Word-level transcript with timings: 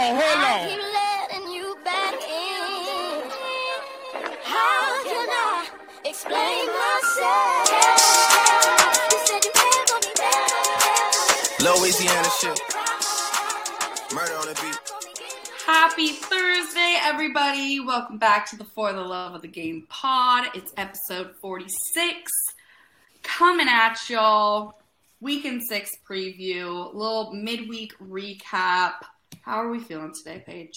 I 0.00 0.68
keep 0.68 0.78
letting 1.34 1.52
you 1.52 1.76
back 1.84 2.14
in. 2.14 3.30
How 4.44 5.02
can 5.02 5.28
I 5.28 5.66
explain 6.04 6.66
myself? 6.78 7.66
You 9.10 9.18
said 9.26 9.42
you 9.44 9.50
never 9.58 9.84
gonna 9.90 10.14
better. 10.14 11.80
Louisiana 11.80 12.30
shit. 12.38 12.60
Murder 14.14 14.34
on 14.34 14.46
the 14.46 14.54
beat. 14.62 14.78
Happy 15.66 16.12
Thursday, 16.12 17.00
everybody. 17.02 17.80
Welcome 17.80 18.18
back 18.18 18.48
to 18.50 18.56
the 18.56 18.64
For 18.66 18.92
the 18.92 19.02
Love 19.02 19.34
of 19.34 19.42
the 19.42 19.48
Game 19.48 19.84
pod. 19.88 20.50
It's 20.54 20.72
episode 20.76 21.34
46. 21.40 22.30
Coming 23.24 23.66
at 23.68 23.98
y'all. 24.08 24.80
Weekend 25.20 25.60
six 25.68 25.90
preview, 26.08 26.94
little 26.94 27.34
midweek 27.34 27.98
recap. 27.98 28.92
How 29.42 29.56
are 29.62 29.70
we 29.70 29.80
feeling 29.80 30.12
today, 30.14 30.42
Paige? 30.46 30.72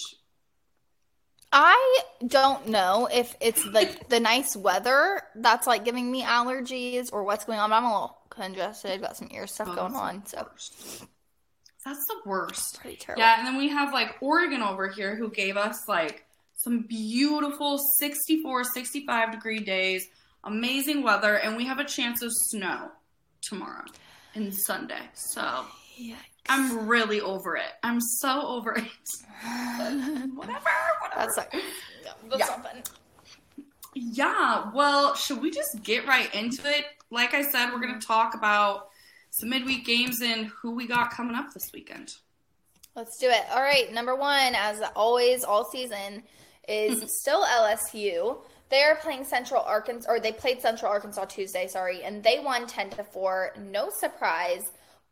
I 1.54 2.00
don't 2.26 2.68
know 2.68 3.08
if 3.12 3.34
it's 3.40 3.64
like 3.66 4.08
the 4.08 4.20
nice 4.20 4.56
weather 4.56 5.20
that's 5.36 5.66
like 5.66 5.84
giving 5.84 6.10
me 6.10 6.22
allergies 6.22 7.12
or 7.12 7.24
what's 7.24 7.44
going 7.44 7.58
on. 7.58 7.72
I'm 7.72 7.84
a 7.84 7.92
little 7.92 8.18
congested, 8.30 9.02
got 9.02 9.16
some 9.18 9.28
ear 9.32 9.46
stuff 9.46 9.68
Oh, 9.70 9.74
going 9.76 9.94
on, 9.94 10.24
so. 10.26 10.48
That's 11.84 12.06
the 12.08 12.16
worst. 12.24 12.78
pretty 12.80 12.96
terrible. 12.96 13.20
Yeah, 13.22 13.34
and 13.38 13.46
then 13.46 13.58
we 13.58 13.68
have 13.68 13.92
like 13.92 14.16
Oregon 14.22 14.62
over 14.62 14.88
here 14.88 15.14
who 15.16 15.30
gave 15.30 15.56
us 15.58 15.76
like 15.88 16.24
some 16.54 16.82
beautiful 16.88 17.78
64, 17.98 18.64
65 18.64 19.32
degree 19.32 19.58
days, 19.60 20.06
amazing 20.44 21.02
weather, 21.02 21.34
and 21.36 21.56
we 21.56 21.66
have 21.66 21.80
a 21.80 21.84
chance 21.84 22.22
of 22.22 22.30
snow 22.32 22.90
tomorrow 23.42 23.84
and 24.34 24.54
Sunday. 24.54 25.02
So 25.12 25.66
Yikes. 26.00 26.16
I'm 26.48 26.88
really 26.88 27.20
over 27.20 27.56
it. 27.56 27.72
I'm 27.82 28.00
so 28.00 28.46
over 28.46 28.72
it. 28.72 28.84
Whatever, 30.34 30.34
whatever. 30.34 30.70
That's 31.16 31.36
like 31.36 31.52
that's 31.52 32.38
Yeah. 32.38 32.46
something. 32.46 32.82
Yeah, 33.94 34.70
well, 34.72 35.14
should 35.14 35.42
we 35.42 35.50
just 35.50 35.82
get 35.82 36.06
right 36.06 36.32
into 36.34 36.68
it? 36.68 36.84
Like 37.10 37.34
I 37.34 37.42
said, 37.42 37.66
we're 37.66 37.80
going 37.80 37.88
to 37.88 37.94
mm-hmm. 37.94 38.12
talk 38.12 38.34
about 38.34 38.88
some 39.30 39.50
midweek 39.50 39.84
games 39.84 40.20
and 40.22 40.46
who 40.46 40.74
we 40.74 40.86
got 40.86 41.10
coming 41.10 41.34
up 41.34 41.52
this 41.52 41.70
weekend. 41.74 42.14
Let's 42.94 43.18
do 43.18 43.28
it. 43.28 43.44
All 43.50 43.62
right, 43.62 43.92
number 43.92 44.14
one, 44.14 44.54
as 44.54 44.82
always, 44.94 45.44
all 45.44 45.64
season, 45.70 46.22
is 46.68 47.00
hmm. 47.00 47.06
still 47.06 47.44
LSU. 47.44 48.38
They're 48.70 48.96
playing 48.96 49.24
Central 49.24 49.62
Arkansas, 49.62 50.10
or 50.10 50.20
they 50.20 50.32
played 50.32 50.62
Central 50.62 50.90
Arkansas 50.90 51.26
Tuesday, 51.26 51.66
sorry, 51.66 52.02
and 52.02 52.22
they 52.22 52.38
won 52.38 52.66
10 52.66 52.90
to 52.90 53.04
4. 53.04 53.54
No 53.58 53.90
surprise. 53.98 54.62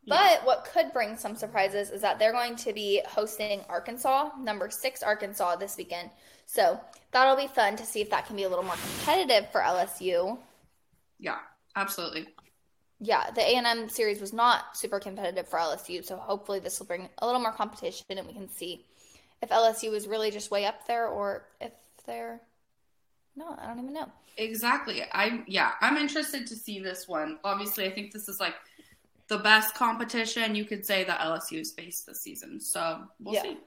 But 0.07 0.43
what 0.45 0.67
could 0.73 0.91
bring 0.93 1.15
some 1.15 1.35
surprises 1.35 1.91
is 1.91 2.01
that 2.01 2.17
they're 2.17 2.31
going 2.31 2.55
to 2.57 2.73
be 2.73 3.01
hosting 3.07 3.61
Arkansas, 3.69 4.31
number 4.39 4.69
six 4.69 5.03
Arkansas, 5.03 5.57
this 5.57 5.77
weekend. 5.77 6.09
So 6.47 6.79
that'll 7.11 7.35
be 7.35 7.47
fun 7.47 7.75
to 7.77 7.85
see 7.85 8.01
if 8.01 8.09
that 8.09 8.25
can 8.25 8.35
be 8.35 8.43
a 8.43 8.49
little 8.49 8.63
more 8.63 8.75
competitive 8.75 9.51
for 9.51 9.61
LSU. 9.61 10.39
Yeah, 11.19 11.37
absolutely. 11.75 12.27
Yeah, 12.99 13.29
the 13.31 13.41
A&M 13.41 13.89
series 13.89 14.19
was 14.19 14.33
not 14.33 14.75
super 14.75 14.99
competitive 14.99 15.47
for 15.47 15.59
LSU, 15.59 16.03
so 16.03 16.17
hopefully 16.17 16.59
this 16.59 16.79
will 16.79 16.87
bring 16.87 17.09
a 17.19 17.25
little 17.25 17.41
more 17.41 17.51
competition 17.51 18.05
and 18.09 18.27
we 18.27 18.33
can 18.33 18.49
see 18.49 18.85
if 19.41 19.49
LSU 19.49 19.93
is 19.93 20.07
really 20.07 20.29
just 20.29 20.51
way 20.51 20.65
up 20.65 20.85
there 20.87 21.07
or 21.07 21.47
if 21.59 21.71
they're 22.05 22.41
no, 23.35 23.55
I 23.57 23.67
don't 23.67 23.79
even 23.79 23.93
know. 23.93 24.11
Exactly. 24.37 25.03
I'm 25.13 25.45
yeah, 25.47 25.71
I'm 25.81 25.97
interested 25.97 26.47
to 26.47 26.55
see 26.55 26.79
this 26.79 27.07
one. 27.07 27.39
Obviously, 27.43 27.85
I 27.85 27.91
think 27.91 28.11
this 28.11 28.27
is 28.27 28.39
like 28.39 28.55
the 29.31 29.37
best 29.37 29.73
competition 29.75 30.55
you 30.55 30.65
could 30.65 30.85
say 30.85 31.05
that 31.05 31.19
LSU 31.21 31.57
has 31.59 31.71
faced 31.77 32.05
this 32.05 32.21
season. 32.21 32.59
So 32.59 33.03
we'll 33.21 33.33
Yeah. 33.35 33.41
see. 33.43 33.57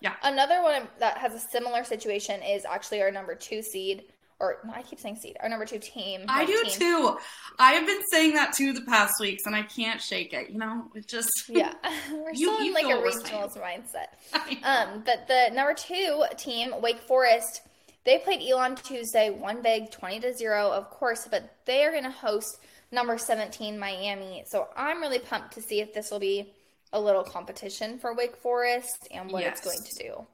Yeah. 0.00 0.14
Another 0.22 0.62
one 0.62 0.86
that 1.00 1.18
has 1.18 1.34
a 1.34 1.40
similar 1.50 1.82
situation 1.82 2.40
is 2.40 2.64
actually 2.64 3.02
our 3.02 3.10
number 3.10 3.34
two 3.34 3.60
seed, 3.62 4.04
or 4.38 4.58
no, 4.64 4.72
I 4.72 4.82
keep 4.82 5.00
saying 5.00 5.16
seed, 5.16 5.36
our 5.40 5.48
number 5.48 5.66
two 5.66 5.80
team. 5.80 6.24
I 6.28 6.44
do 6.44 6.62
team. 6.62 6.70
too. 6.78 7.18
I 7.58 7.72
have 7.72 7.84
been 7.84 8.00
saying 8.12 8.34
that 8.34 8.52
too 8.52 8.72
the 8.72 8.82
past 8.82 9.14
weeks, 9.20 9.42
and 9.46 9.56
I 9.56 9.62
can't 9.62 10.00
shake 10.00 10.32
it. 10.32 10.50
You 10.50 10.58
know, 10.58 10.84
it 10.94 11.08
just 11.08 11.28
Yeah, 11.48 11.72
we're 12.12 12.30
You- 12.32 12.54
still 12.54 12.64
in 12.64 12.72
like 12.74 12.84
a 12.86 12.98
regionals 13.02 13.58
mindset. 13.60 14.10
Um, 14.62 15.02
but 15.04 15.26
the 15.26 15.50
number 15.52 15.74
two 15.74 16.24
team, 16.36 16.80
Wake 16.80 17.00
Forest, 17.00 17.62
they 18.04 18.18
played 18.18 18.40
Elon 18.48 18.76
Tuesday, 18.76 19.30
one 19.30 19.62
big, 19.62 19.90
twenty 19.90 20.20
to 20.20 20.32
zero, 20.32 20.70
of 20.70 20.88
course. 20.90 21.26
But 21.28 21.56
they 21.64 21.84
are 21.84 21.90
going 21.90 22.04
to 22.04 22.10
host 22.10 22.58
number 22.90 23.18
seventeen 23.18 23.78
Miami. 23.78 24.44
So 24.46 24.68
I'm 24.76 25.00
really 25.00 25.18
pumped 25.18 25.54
to 25.54 25.62
see 25.62 25.80
if 25.80 25.92
this 25.92 26.10
will 26.10 26.18
be 26.20 26.52
a 26.92 27.00
little 27.00 27.22
competition 27.24 27.98
for 27.98 28.14
Wake 28.14 28.36
Forest 28.36 29.08
and 29.10 29.30
what 29.30 29.42
it's 29.44 29.60
going 29.60 29.78
to 29.82 30.02
do. 30.02 30.26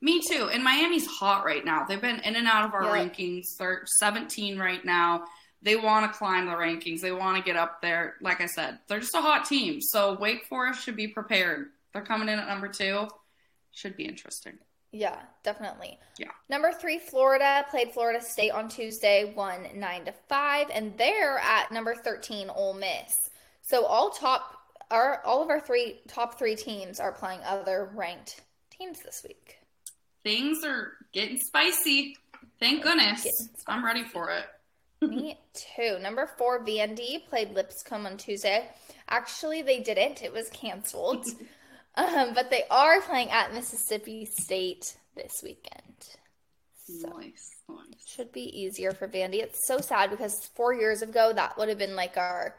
Me 0.00 0.20
too. 0.20 0.48
And 0.52 0.64
Miami's 0.64 1.06
hot 1.06 1.44
right 1.44 1.64
now. 1.64 1.84
They've 1.84 2.00
been 2.00 2.20
in 2.20 2.34
and 2.34 2.48
out 2.48 2.64
of 2.64 2.74
our 2.74 2.82
Yeah. 2.84 3.04
rankings. 3.04 3.44
They're 3.58 3.82
17 3.98 4.58
right 4.58 4.84
now. 4.84 5.26
They 5.60 5.76
want 5.76 6.10
to 6.10 6.18
climb 6.18 6.46
the 6.46 6.52
rankings. 6.52 7.00
They 7.02 7.12
want 7.12 7.36
to 7.36 7.42
get 7.42 7.54
up 7.56 7.80
there. 7.82 8.16
Like 8.20 8.40
I 8.40 8.46
said, 8.46 8.80
they're 8.88 8.98
just 8.98 9.14
a 9.14 9.20
hot 9.20 9.44
team. 9.44 9.80
So 9.80 10.14
Wake 10.18 10.44
Forest 10.46 10.82
should 10.82 10.96
be 10.96 11.06
prepared. 11.06 11.68
They're 11.92 12.02
coming 12.02 12.28
in 12.28 12.38
at 12.40 12.48
number 12.48 12.66
two. 12.68 13.06
Should 13.70 13.96
be 13.96 14.04
interesting. 14.04 14.58
Yeah, 14.92 15.18
definitely. 15.42 15.98
Yeah. 16.18 16.28
Number 16.50 16.70
three, 16.70 16.98
Florida 16.98 17.64
played 17.70 17.92
Florida 17.92 18.22
State 18.22 18.50
on 18.50 18.68
Tuesday, 18.68 19.32
won 19.34 19.66
nine 19.74 20.04
to 20.04 20.12
five, 20.28 20.68
and 20.72 20.96
they're 20.98 21.38
at 21.38 21.72
number 21.72 21.94
thirteen, 21.94 22.50
Ole 22.50 22.74
Miss. 22.74 23.14
So 23.62 23.86
all 23.86 24.10
top, 24.10 24.54
our 24.90 25.22
all 25.24 25.42
of 25.42 25.48
our 25.48 25.60
three 25.60 26.00
top 26.08 26.38
three 26.38 26.56
teams 26.56 27.00
are 27.00 27.12
playing 27.12 27.40
other 27.46 27.90
ranked 27.94 28.42
teams 28.70 29.00
this 29.00 29.24
week. 29.26 29.56
Things 30.22 30.62
are 30.62 30.92
getting 31.12 31.38
spicy. 31.38 32.16
Thank 32.60 32.82
goodness. 32.82 33.24
Getting 33.24 33.48
I'm 33.66 33.84
ready 33.84 34.04
for 34.04 34.30
it. 34.30 34.44
Me 35.00 35.38
too. 35.54 35.98
Number 36.00 36.28
four, 36.36 36.64
Vandy 36.64 37.26
played 37.28 37.54
Lipscomb 37.54 38.06
on 38.06 38.18
Tuesday. 38.18 38.68
Actually, 39.08 39.62
they 39.62 39.80
didn't. 39.80 40.22
It 40.22 40.32
was 40.32 40.48
canceled. 40.50 41.24
um, 41.96 42.34
but 42.34 42.50
they 42.50 42.64
are 42.70 43.00
playing 43.02 43.30
at 43.30 43.52
Mississippi 43.52 44.24
State 44.24 44.96
this 45.16 45.32
weekend. 45.42 45.82
So 46.86 47.08
Nice. 47.18 47.50
Nice. 47.68 48.06
should 48.06 48.32
be 48.32 48.42
easier 48.60 48.92
for 48.92 49.06
Vandy. 49.08 49.42
It's 49.42 49.66
so 49.66 49.78
sad 49.78 50.10
because 50.10 50.34
four 50.54 50.74
years 50.74 51.00
ago 51.02 51.32
that 51.34 51.56
would 51.56 51.68
have 51.68 51.78
been 51.78 51.96
like 51.96 52.16
our 52.16 52.54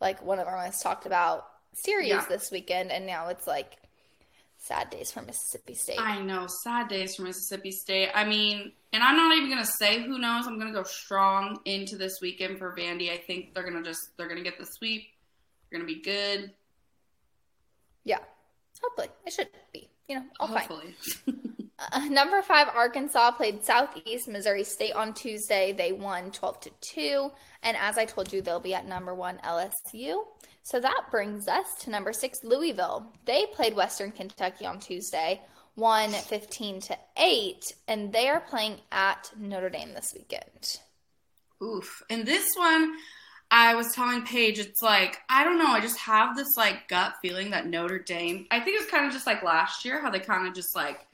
like 0.00 0.22
one 0.22 0.38
of 0.38 0.46
our 0.46 0.62
most 0.64 0.82
talked 0.82 1.06
about 1.06 1.46
series 1.72 2.08
Yeah. 2.10 2.24
this 2.28 2.50
weekend, 2.52 2.92
and 2.92 3.06
now 3.06 3.28
it's 3.28 3.46
like 3.46 3.76
sad 4.58 4.90
days 4.90 5.10
for 5.12 5.22
Mississippi 5.22 5.74
State. 5.74 6.00
I 6.00 6.20
know. 6.22 6.46
Sad 6.62 6.88
days 6.88 7.16
for 7.16 7.22
Mississippi 7.22 7.70
State. 7.70 8.10
I 8.14 8.24
mean, 8.24 8.72
and 8.92 9.02
I'm 9.02 9.16
not 9.16 9.36
even 9.36 9.48
gonna 9.50 9.64
say 9.64 10.02
who 10.02 10.18
knows. 10.18 10.46
I'm 10.46 10.58
gonna 10.58 10.72
go 10.72 10.82
strong 10.84 11.58
into 11.64 11.96
this 11.96 12.18
weekend 12.20 12.58
for 12.58 12.74
Vandy. 12.76 13.10
I 13.10 13.16
think 13.16 13.54
they're 13.54 13.64
gonna 13.64 13.82
just 13.84 14.00
they're 14.16 14.28
gonna 14.28 14.42
get 14.42 14.58
the 14.58 14.66
sweep. 14.66 15.06
They're 15.70 15.78
gonna 15.80 15.92
be 15.92 16.00
good. 16.02 16.52
Hopefully 19.38 19.48
should 19.48 19.48
be. 19.72 19.88
You 20.08 20.16
know, 20.16 20.24
all 20.40 20.48
fine. 20.48 20.94
Uh, 21.92 22.04
number 22.04 22.40
five, 22.40 22.68
Arkansas 22.68 23.32
played 23.32 23.64
Southeast 23.64 24.28
Missouri 24.28 24.62
State 24.62 24.92
on 24.92 25.12
Tuesday. 25.12 25.72
They 25.72 25.92
won 25.92 26.30
12 26.30 26.60
to 26.60 26.70
2. 26.80 27.30
And 27.64 27.76
as 27.76 27.98
I 27.98 28.04
told 28.04 28.32
you, 28.32 28.40
they'll 28.40 28.60
be 28.60 28.74
at 28.74 28.86
number 28.86 29.12
one, 29.12 29.38
LSU. 29.44 30.22
So 30.62 30.80
that 30.80 31.06
brings 31.10 31.48
us 31.48 31.66
to 31.80 31.90
number 31.90 32.12
six, 32.12 32.38
Louisville. 32.44 33.12
They 33.26 33.46
played 33.46 33.74
Western 33.74 34.12
Kentucky 34.12 34.64
on 34.66 34.78
Tuesday, 34.78 35.42
won 35.76 36.10
15 36.10 36.80
to 36.82 36.98
8. 37.16 37.74
And 37.88 38.12
they 38.12 38.28
are 38.28 38.40
playing 38.40 38.76
at 38.92 39.30
Notre 39.36 39.68
Dame 39.68 39.92
this 39.94 40.14
weekend. 40.14 40.78
Oof. 41.62 42.02
And 42.08 42.24
this 42.24 42.46
one, 42.56 42.94
I 43.50 43.74
was 43.74 43.92
telling 43.92 44.22
Paige, 44.22 44.58
it's 44.58 44.82
like, 44.82 45.18
I 45.28 45.44
don't 45.44 45.58
know, 45.58 45.68
I 45.68 45.80
just 45.80 45.98
have 45.98 46.36
this 46.36 46.56
like 46.56 46.88
gut 46.88 47.14
feeling 47.22 47.50
that 47.50 47.66
Notre 47.66 47.98
Dame, 47.98 48.46
I 48.50 48.60
think 48.60 48.80
it's 48.80 48.90
kind 48.90 49.06
of 49.06 49.12
just 49.12 49.26
like 49.26 49.42
last 49.42 49.84
year, 49.84 50.00
how 50.00 50.10
they 50.10 50.18
kind 50.18 50.48
of 50.48 50.54
just 50.54 50.74
like 50.74 51.06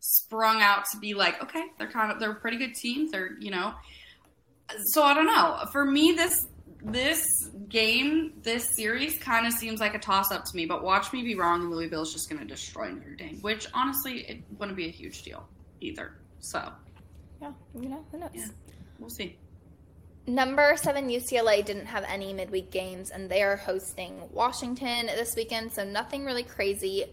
sprung 0.00 0.60
out 0.60 0.84
to 0.92 0.98
be 0.98 1.14
like, 1.14 1.42
okay, 1.42 1.64
they're 1.78 1.90
kind 1.90 2.12
of, 2.12 2.20
they're 2.20 2.32
a 2.32 2.36
pretty 2.36 2.58
good 2.58 2.74
team. 2.74 3.10
They're, 3.10 3.36
you 3.40 3.50
know, 3.50 3.74
so 4.92 5.02
I 5.02 5.14
don't 5.14 5.26
know. 5.26 5.64
For 5.72 5.84
me, 5.84 6.12
this, 6.12 6.46
this 6.82 7.24
game, 7.68 8.34
this 8.42 8.74
series 8.76 9.18
kind 9.18 9.46
of 9.46 9.52
seems 9.52 9.80
like 9.80 9.94
a 9.94 9.98
toss 9.98 10.30
up 10.30 10.44
to 10.44 10.56
me, 10.56 10.66
but 10.66 10.82
watch 10.82 11.12
me 11.12 11.22
be 11.22 11.34
wrong 11.34 11.72
and 11.72 11.92
is 11.92 12.12
just 12.12 12.30
going 12.30 12.40
to 12.40 12.46
destroy 12.46 12.90
Notre 12.90 13.14
Dame, 13.14 13.38
which 13.40 13.66
honestly, 13.74 14.20
it 14.20 14.38
wouldn't 14.58 14.76
be 14.76 14.86
a 14.86 14.90
huge 14.90 15.22
deal 15.22 15.46
either. 15.80 16.12
So 16.38 16.72
Yeah, 17.42 17.52
you 17.78 17.88
know, 17.88 18.04
who 18.10 18.18
knows? 18.18 18.30
Yeah. 18.32 18.46
we'll 18.98 19.10
see. 19.10 19.36
Number 20.30 20.76
seven, 20.76 21.08
UCLA 21.08 21.64
didn't 21.64 21.86
have 21.86 22.04
any 22.06 22.32
midweek 22.32 22.70
games, 22.70 23.10
and 23.10 23.28
they 23.28 23.42
are 23.42 23.56
hosting 23.56 24.22
Washington 24.30 25.06
this 25.06 25.34
weekend, 25.34 25.72
so 25.72 25.82
nothing 25.82 26.24
really 26.24 26.44
crazy 26.44 27.06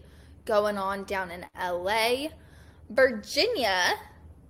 going 0.44 0.78
on 0.78 1.02
down 1.02 1.32
in 1.32 1.44
LA. 1.60 2.28
Virginia 2.88 3.94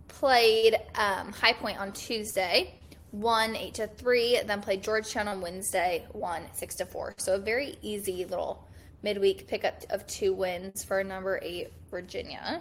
played 0.07 0.77
um, 0.97 1.33
High 1.33 1.55
Point 1.55 1.81
on 1.81 1.93
Tuesday, 1.93 2.75
won 3.11 3.57
eight 3.57 3.73
to 3.77 3.87
three. 3.87 4.39
Then 4.45 4.61
played 4.61 4.83
Georgetown 4.83 5.29
on 5.29 5.41
Wednesday, 5.41 6.07
won 6.13 6.43
six 6.53 6.75
to 6.75 6.85
four. 6.85 7.15
So 7.17 7.37
a 7.37 7.39
very 7.39 7.79
easy 7.81 8.27
little 8.27 8.69
midweek 9.03 9.49
pickup 9.49 9.85
of 9.89 10.07
two 10.07 10.35
wins 10.35 10.85
for 10.85 11.03
number 11.03 11.41
eight 11.43 11.73
Virginia. 11.91 12.61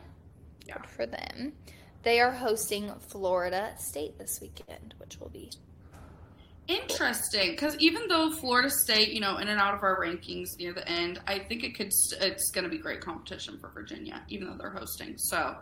Yeah. 0.66 0.76
Good 0.76 0.86
for 0.86 1.06
them. 1.06 1.52
They 2.04 2.22
are 2.22 2.32
hosting 2.32 2.94
Florida 2.98 3.74
State 3.78 4.18
this 4.18 4.40
weekend, 4.40 4.94
which 5.00 5.20
will 5.20 5.28
be 5.28 5.52
Interesting, 6.68 7.52
because 7.52 7.78
even 7.78 8.08
though 8.10 8.30
Florida 8.30 8.70
State, 8.70 9.14
you 9.14 9.22
know, 9.22 9.38
in 9.38 9.48
and 9.48 9.60
out 9.60 9.74
of 9.74 9.84
our 9.84 10.02
rankings 10.02 10.58
near 10.58 10.74
the 10.74 10.88
end, 10.88 11.20
I 11.26 11.40
think 11.40 11.64
it 11.64 11.76
could. 11.78 11.92
It's 12.20 12.52
going 12.52 12.66
to 12.66 12.70
be 12.70 12.78
great 12.78 13.00
competition 13.00 13.58
for 13.58 13.70
Virginia, 13.70 14.22
even 14.28 14.48
though 14.48 14.58
they're 14.58 14.70
hosting. 14.70 15.18
So 15.18 15.56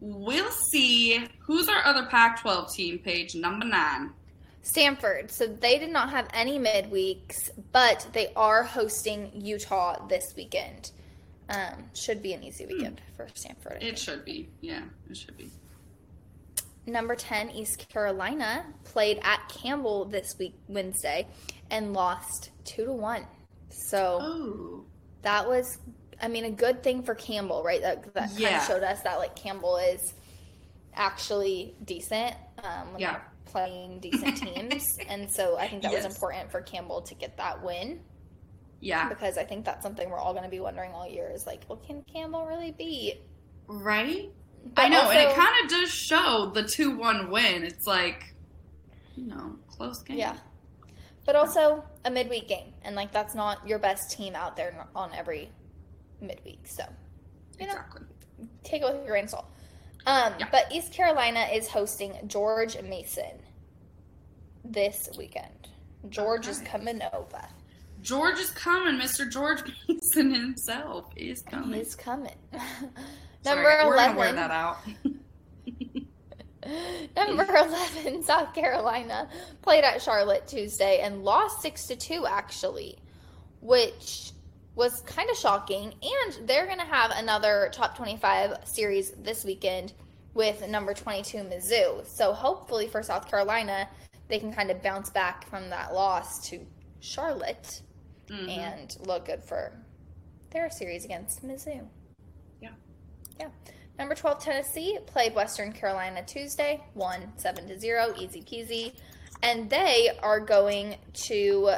we'll 0.00 0.50
see. 0.70 1.26
Who's 1.40 1.68
our 1.68 1.84
other 1.84 2.06
Pac-12 2.06 2.72
team? 2.72 2.98
Paige 3.00 3.34
number 3.34 3.66
nine. 3.66 4.12
Stanford. 4.62 5.30
So 5.30 5.46
they 5.46 5.78
did 5.78 5.90
not 5.90 6.10
have 6.10 6.28
any 6.32 6.58
midweeks, 6.58 7.50
but 7.72 8.06
they 8.12 8.32
are 8.36 8.62
hosting 8.62 9.30
Utah 9.34 10.06
this 10.06 10.34
weekend. 10.36 10.92
Um, 11.48 11.84
should 11.94 12.22
be 12.22 12.34
an 12.34 12.44
easy 12.44 12.66
weekend 12.66 13.00
for 13.16 13.26
Stanford. 13.34 13.82
It 13.82 13.98
should 13.98 14.24
be. 14.24 14.50
Yeah, 14.60 14.82
it 15.08 15.16
should 15.16 15.36
be. 15.36 15.50
Number 16.88 17.14
10, 17.14 17.50
East 17.50 17.88
Carolina, 17.88 18.66
played 18.84 19.18
at 19.22 19.48
Campbell 19.48 20.04
this 20.06 20.34
week, 20.38 20.54
Wednesday, 20.68 21.26
and 21.70 21.92
lost 21.92 22.50
2 22.64 22.86
to 22.86 22.92
1. 22.92 23.26
So 23.70 24.18
Oh, 24.20 24.84
that 25.22 25.48
was, 25.48 25.78
I 26.20 26.28
mean, 26.28 26.44
a 26.44 26.50
good 26.50 26.82
thing 26.82 27.02
for 27.02 27.14
Campbell, 27.14 27.62
right? 27.62 27.80
That, 27.82 28.14
that 28.14 28.30
kind 28.36 28.56
of 28.56 28.62
showed 28.64 28.82
us 28.82 29.02
that, 29.02 29.18
like, 29.18 29.36
Campbell 29.36 29.76
is 29.76 30.14
actually 30.94 31.74
decent 31.84 32.34
um, 32.62 32.92
when 32.92 33.00
Yeah. 33.00 33.12
they're 33.12 33.32
playing 33.46 34.00
decent 34.00 34.36
teams. 34.36 34.84
and 35.08 35.30
so 35.30 35.56
I 35.56 35.68
think 35.68 35.82
that 35.82 35.92
was 35.92 36.04
important 36.04 36.50
for 36.50 36.60
Campbell 36.60 37.02
to 37.02 37.14
get 37.14 37.36
that 37.36 37.62
win 37.62 38.00
yeah. 38.80 39.08
because 39.08 39.38
I 39.38 39.44
think 39.44 39.64
that's 39.64 39.82
something 39.82 40.08
we're 40.10 40.18
all 40.18 40.32
going 40.32 40.44
to 40.44 40.50
be 40.50 40.60
wondering 40.60 40.92
all 40.92 41.08
year 41.08 41.30
is 41.34 41.46
like, 41.46 41.62
well, 41.68 41.78
can 41.78 42.02
Campbell 42.12 42.46
really 42.46 42.72
beat? 42.72 43.20
Right. 43.66 44.30
But 44.74 44.84
I 44.84 44.88
know, 44.88 45.10
and 45.10 45.18
it 45.30 45.34
kind 45.36 45.64
of 45.64 45.70
does 45.70 45.90
show 45.90 46.50
the 46.54 46.62
two-one 46.62 47.30
win. 47.30 47.62
It's 47.64 47.86
like, 47.86 48.34
you 49.16 49.26
know, 49.26 49.56
close 49.68 50.02
game. 50.02 50.18
Yeah. 50.18 50.36
But 51.24 51.36
also 51.36 51.84
a 52.04 52.10
midweek 52.10 52.48
game. 52.48 52.72
And 52.82 52.96
like 52.96 53.12
that's 53.12 53.34
not 53.34 53.66
your 53.68 53.78
best 53.78 54.10
team 54.16 54.34
out 54.34 54.56
there 54.56 54.86
on 54.94 55.12
every 55.14 55.50
midweek. 56.20 56.60
So 56.66 56.84
you 57.60 57.66
know, 57.66 57.72
exactly. 57.72 58.02
take 58.64 58.82
it 58.82 58.84
with 58.86 59.02
a 59.04 59.06
grain 59.06 59.24
of 59.24 59.30
salt. 59.30 59.46
Um, 60.06 60.32
Yeah. 60.38 60.46
but 60.50 60.72
East 60.72 60.92
Carolina 60.92 61.46
is 61.52 61.68
hosting 61.68 62.14
George 62.26 62.80
Mason 62.82 63.42
this 64.64 65.10
weekend. 65.18 65.68
George 66.08 66.46
is 66.48 66.60
coming 66.60 67.02
over. 67.12 67.42
George 68.00 68.38
is 68.38 68.50
coming. 68.50 68.94
Mr. 68.98 69.30
George 69.30 69.60
Mason 69.88 70.32
himself 70.32 71.06
is 71.16 71.42
coming. 71.42 71.78
He's 71.80 71.94
coming. 71.94 72.36
Sorry, 73.48 73.62
Number 73.62 73.88
we're 73.88 73.96
gonna 73.96 74.18
wear 74.18 74.28
eleven. 74.28 74.36
that 74.36 74.50
out. 74.50 74.78
Number 77.16 77.46
11, 77.56 78.22
South 78.24 78.52
Carolina 78.54 79.28
played 79.62 79.84
at 79.84 80.02
Charlotte 80.02 80.46
Tuesday 80.46 81.00
and 81.00 81.24
lost 81.24 81.62
6 81.62 81.86
to 81.86 81.96
2 81.96 82.26
actually, 82.26 82.98
which 83.60 84.32
was 84.74 85.00
kind 85.06 85.30
of 85.30 85.36
shocking 85.36 85.94
and 86.02 86.46
they're 86.48 86.66
going 86.66 86.78
to 86.78 86.84
have 86.84 87.10
another 87.14 87.70
top 87.72 87.96
25 87.96 88.58
series 88.68 89.12
this 89.12 89.44
weekend 89.44 89.92
with 90.34 90.66
number 90.68 90.92
22 90.94 91.38
Mizzou. 91.38 92.06
So 92.06 92.32
hopefully 92.34 92.86
for 92.86 93.02
South 93.02 93.28
Carolina, 93.30 93.88
they 94.28 94.38
can 94.38 94.52
kind 94.52 94.70
of 94.70 94.82
bounce 94.82 95.08
back 95.10 95.48
from 95.48 95.70
that 95.70 95.94
loss 95.94 96.46
to 96.50 96.64
Charlotte 97.00 97.80
Mhm. 98.26 98.58
and 98.58 98.96
look 99.06 99.24
good 99.24 99.42
for 99.42 99.72
their 100.50 100.68
series 100.70 101.04
against 101.06 101.42
Mizzou. 101.46 101.88
Yeah. 103.38 103.48
Number 103.98 104.14
12 104.14 104.42
Tennessee 104.42 104.98
played 105.06 105.34
Western 105.34 105.72
Carolina 105.72 106.22
Tuesday, 106.24 106.84
won 106.94 107.32
7 107.36 107.66
to 107.68 107.78
0, 107.78 108.14
easy 108.18 108.42
peasy. 108.42 108.94
And 109.42 109.68
they 109.68 110.10
are 110.22 110.40
going 110.40 110.96
to 111.12 111.74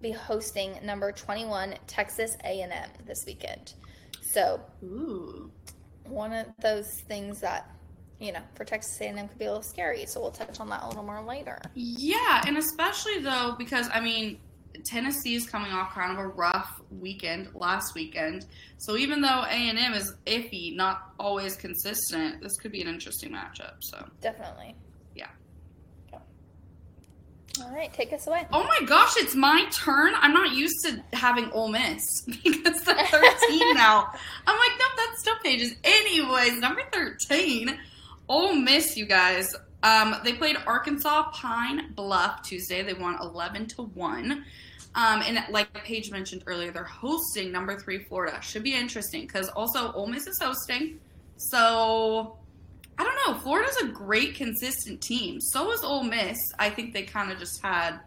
be 0.00 0.12
hosting 0.12 0.78
number 0.82 1.12
21 1.12 1.74
Texas 1.86 2.36
A&M 2.44 2.90
this 3.06 3.24
weekend. 3.26 3.74
So, 4.22 4.60
Ooh. 4.82 5.50
one 6.04 6.32
of 6.32 6.46
those 6.60 6.88
things 6.88 7.40
that 7.40 7.68
you 8.22 8.30
know, 8.30 8.40
for 8.54 8.64
Texas 8.64 9.00
A&M 9.00 9.26
could 9.28 9.38
be 9.38 9.46
a 9.46 9.48
little 9.48 9.62
scary. 9.62 10.06
So 10.06 10.20
we'll 10.20 10.30
touch 10.30 10.60
on 10.60 10.68
that 10.68 10.84
a 10.84 10.88
little 10.88 11.02
more 11.02 11.22
later. 11.22 11.60
Yeah, 11.74 12.42
and 12.46 12.56
especially 12.56 13.18
though 13.18 13.56
because 13.58 13.88
I 13.92 14.00
mean 14.00 14.38
Tennessee 14.84 15.34
is 15.34 15.46
coming 15.46 15.72
off 15.72 15.92
kind 15.94 16.12
of 16.12 16.18
a 16.18 16.28
rough 16.28 16.80
weekend 16.90 17.48
last 17.54 17.94
weekend. 17.94 18.46
So 18.78 18.96
even 18.96 19.20
though 19.20 19.44
A&M 19.48 19.94
is 19.94 20.14
iffy, 20.26 20.74
not 20.74 21.12
always 21.18 21.56
consistent, 21.56 22.42
this 22.42 22.56
could 22.56 22.72
be 22.72 22.80
an 22.82 22.88
interesting 22.88 23.30
matchup. 23.32 23.74
So, 23.80 24.04
Definitely. 24.20 24.74
Yeah. 25.14 25.28
All 27.60 27.70
right, 27.70 27.92
take 27.92 28.12
us 28.14 28.26
away. 28.26 28.46
oh 28.50 28.64
my 28.64 28.86
gosh, 28.86 29.12
it's 29.18 29.34
my 29.34 29.66
turn. 29.72 30.14
I'm 30.16 30.32
not 30.32 30.52
used 30.54 30.74
to 30.86 31.02
having 31.14 31.50
Ole 31.52 31.68
Miss 31.68 32.22
because 32.26 32.80
they're 32.82 33.06
13 33.06 33.74
now. 33.74 34.10
I'm 34.46 34.58
like, 34.58 34.70
nope, 34.78 34.92
that's 34.96 35.20
still 35.20 35.36
Paige's. 35.44 35.74
Anyways, 35.84 36.58
number 36.58 36.80
13, 36.92 37.78
Ole 38.28 38.54
Miss, 38.54 38.96
you 38.96 39.04
guys. 39.04 39.54
Um, 39.82 40.16
they 40.24 40.34
played 40.34 40.56
Arkansas 40.66 41.30
Pine 41.32 41.92
Bluff 41.94 42.42
Tuesday. 42.42 42.82
They 42.82 42.94
won 42.94 43.16
11 43.20 43.66
to 43.68 43.82
one. 43.82 44.44
Um, 44.94 45.22
and 45.22 45.42
like 45.50 45.72
Paige 45.84 46.10
mentioned 46.10 46.44
earlier, 46.46 46.70
they're 46.70 46.84
hosting 46.84 47.50
number 47.50 47.78
three 47.78 48.04
Florida. 48.04 48.38
Should 48.42 48.62
be 48.62 48.74
interesting 48.74 49.22
because 49.22 49.48
also 49.50 49.92
Ole 49.92 50.06
Miss 50.06 50.26
is 50.26 50.38
hosting. 50.40 51.00
So 51.36 52.36
I 52.98 53.04
don't 53.04 53.16
know. 53.34 53.40
Florida's 53.40 53.76
a 53.78 53.86
great 53.88 54.34
consistent 54.34 55.00
team. 55.00 55.40
So 55.40 55.72
is 55.72 55.82
Ole 55.82 56.04
Miss. 56.04 56.38
I 56.58 56.68
think 56.70 56.92
they 56.92 57.02
kind 57.04 57.32
of 57.32 57.38
just 57.38 57.60
had, 57.62 58.00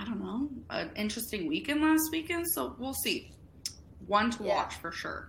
I 0.00 0.04
don't 0.04 0.20
know, 0.20 0.48
an 0.70 0.90
interesting 0.96 1.48
weekend 1.48 1.82
last 1.82 2.08
weekend. 2.12 2.46
So 2.54 2.76
we'll 2.78 2.94
see. 2.94 3.32
One 4.06 4.30
to 4.30 4.44
Yeah. 4.44 4.54
watch 4.54 4.76
for 4.76 4.92
sure. 4.92 5.28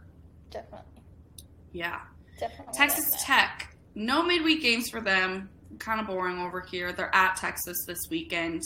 Definitely. 0.52 1.02
Yeah. 1.74 2.00
Definitely. 2.40 2.74
Texas. 2.76 3.06
Tech, 3.24 3.69
no 4.00 4.24
midweek 4.24 4.62
games 4.62 4.90
for 4.90 5.02
them. 5.02 5.50
Kind 5.78 6.00
of 6.00 6.08
boring 6.08 6.40
over 6.40 6.62
here. 6.62 6.94
They're 6.94 7.14
at 7.14 7.36
Texas 7.36 7.78
this 7.86 8.00
weekend. 8.10 8.64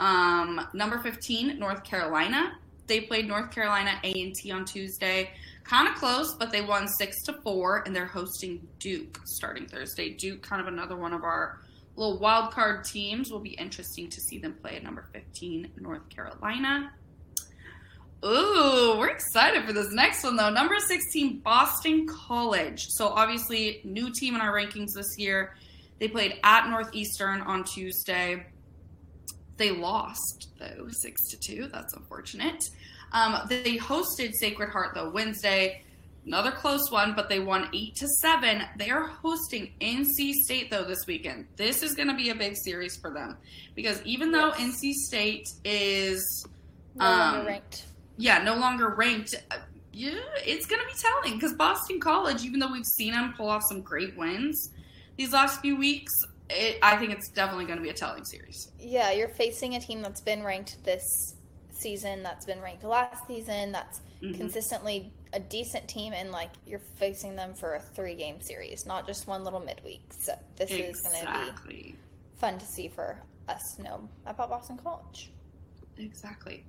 Um, 0.00 0.66
number 0.74 0.98
15, 0.98 1.58
North 1.58 1.84
Carolina. 1.84 2.58
They 2.86 3.02
played 3.02 3.26
North 3.28 3.50
Carolina 3.52 3.92
A&T 4.02 4.50
on 4.50 4.64
Tuesday. 4.64 5.30
Kind 5.62 5.88
of 5.88 5.94
close, 5.94 6.34
but 6.34 6.50
they 6.50 6.60
won 6.60 6.88
6 6.88 7.22
to 7.22 7.34
4 7.44 7.84
and 7.86 7.94
they're 7.94 8.04
hosting 8.04 8.66
Duke 8.80 9.20
starting 9.24 9.66
Thursday. 9.66 10.10
Duke 10.10 10.42
kind 10.42 10.60
of 10.60 10.66
another 10.66 10.96
one 10.96 11.12
of 11.12 11.22
our 11.22 11.60
little 11.96 12.18
wild 12.18 12.50
card 12.50 12.84
teams. 12.84 13.30
Will 13.30 13.38
be 13.38 13.54
interesting 13.54 14.10
to 14.10 14.20
see 14.22 14.38
them 14.38 14.54
play 14.54 14.76
at 14.76 14.82
number 14.82 15.06
15, 15.12 15.70
North 15.78 16.06
Carolina. 16.10 16.92
Ooh, 18.24 18.96
we're 18.98 19.08
excited 19.10 19.64
for 19.64 19.72
this 19.74 19.92
next 19.92 20.24
one 20.24 20.36
though. 20.36 20.48
Number 20.48 20.78
16, 20.78 21.40
Boston 21.40 22.06
College. 22.06 22.86
So 22.88 23.08
obviously, 23.08 23.80
new 23.84 24.10
team 24.12 24.34
in 24.34 24.40
our 24.40 24.52
rankings 24.52 24.94
this 24.94 25.18
year. 25.18 25.54
They 26.00 26.08
played 26.08 26.38
at 26.42 26.68
Northeastern 26.70 27.42
on 27.42 27.64
Tuesday. 27.64 28.46
They 29.58 29.70
lost 29.72 30.48
though, 30.58 30.86
six 30.88 31.28
to 31.30 31.36
two. 31.38 31.68
That's 31.72 31.92
unfortunate. 31.94 32.62
Um, 33.12 33.46
they 33.48 33.76
hosted 33.76 34.32
Sacred 34.32 34.70
Heart 34.70 34.94
though 34.94 35.10
Wednesday, 35.10 35.84
another 36.24 36.50
close 36.50 36.90
one, 36.90 37.14
but 37.14 37.28
they 37.28 37.40
won 37.40 37.68
eight 37.74 37.94
to 37.96 38.08
seven. 38.08 38.62
They 38.78 38.90
are 38.90 39.06
hosting 39.06 39.72
NC 39.82 40.32
State 40.32 40.70
though 40.70 40.84
this 40.84 41.06
weekend. 41.06 41.46
This 41.56 41.82
is 41.82 41.94
going 41.94 42.08
to 42.08 42.14
be 42.16 42.30
a 42.30 42.34
big 42.34 42.56
series 42.56 42.96
for 42.96 43.10
them 43.12 43.36
because 43.74 44.02
even 44.04 44.32
though 44.32 44.52
Yes. 44.58 44.80
NC 44.82 44.92
State 44.94 45.48
is 45.64 46.46
No 46.96 47.04
um, 47.06 47.46
ranked. 47.46 47.84
Yeah, 48.16 48.42
no 48.42 48.56
longer 48.56 48.90
ranked. 48.90 49.34
uh, 49.50 49.56
Yeah, 49.92 50.18
it's 50.46 50.66
going 50.66 50.80
to 50.80 50.86
be 50.86 51.00
telling 51.00 51.38
because 51.38 51.54
Boston 51.54 52.00
College, 52.00 52.44
even 52.44 52.60
though 52.60 52.72
we've 52.72 52.84
seen 52.86 53.12
them 53.12 53.34
pull 53.36 53.48
off 53.48 53.62
some 53.68 53.82
great 53.82 54.16
wins 54.16 54.70
these 55.16 55.32
last 55.32 55.60
few 55.60 55.76
weeks, 55.76 56.12
it, 56.50 56.78
I 56.82 56.96
think 56.96 57.12
it's 57.12 57.30
definitely 57.30 57.66
going 57.66 57.78
to 57.78 57.82
be 57.82 57.90
a 57.90 57.94
telling 57.94 58.24
series. 58.24 58.70
Yeah, 58.78 59.12
you're 59.12 59.28
facing 59.28 59.74
a 59.76 59.80
team 59.80 60.02
that's 60.02 60.20
been 60.20 60.42
ranked 60.42 60.82
this 60.84 61.02
season, 61.70 62.22
that's 62.22 62.44
been 62.46 62.60
ranked 62.60 62.84
last 62.84 63.26
season, 63.26 63.72
that's 63.72 64.00
Mhm. 64.22 64.36
consistently 64.38 65.12
a 65.32 65.40
decent 65.40 65.88
team, 65.88 66.12
and 66.12 66.30
like 66.30 66.50
you're 66.66 66.82
facing 66.96 67.36
them 67.36 67.54
for 67.54 67.74
a 67.74 67.80
three 67.80 68.14
game 68.14 68.40
series, 68.40 68.86
not 68.86 69.06
just 69.06 69.26
one 69.26 69.44
little 69.44 69.60
midweek. 69.60 70.02
So 70.20 70.32
this 70.56 70.78
is 70.78 71.00
going 71.00 71.26
to 71.26 71.32
be 71.68 71.94
fun 72.36 72.58
to 72.58 72.66
see 72.66 72.88
for 72.88 73.18
us 73.48 73.74
to 73.76 73.82
know 73.82 74.08
about 74.26 74.50
Boston 74.50 74.78
College. 74.82 75.30
Exactly. 75.96 76.64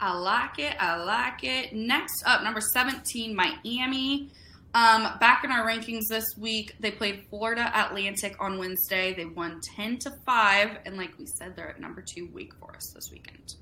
I 0.00 0.16
like 0.16 0.58
it. 0.58 0.76
I 0.78 1.02
like 1.02 1.42
it. 1.42 1.74
Next 1.74 2.22
up, 2.24 2.42
number 2.42 2.60
17, 2.60 3.34
Miami. 3.34 4.30
Um, 4.74 5.18
back 5.18 5.44
in 5.44 5.50
our 5.50 5.66
rankings 5.66 6.08
this 6.08 6.36
week, 6.36 6.76
they 6.78 6.90
played 6.90 7.24
Florida 7.30 7.72
Atlantic 7.74 8.36
on 8.38 8.58
Wednesday. 8.58 9.12
They 9.14 9.24
won 9.24 9.60
10 9.60 9.98
to 10.00 10.10
5. 10.24 10.78
And 10.84 10.96
like 10.96 11.18
we 11.18 11.26
said, 11.26 11.56
they're 11.56 11.70
at 11.70 11.80
number 11.80 12.02
two, 12.02 12.28
Wake 12.32 12.54
Forest 12.54 12.94
this 12.94 13.10
weekend. 13.10 13.56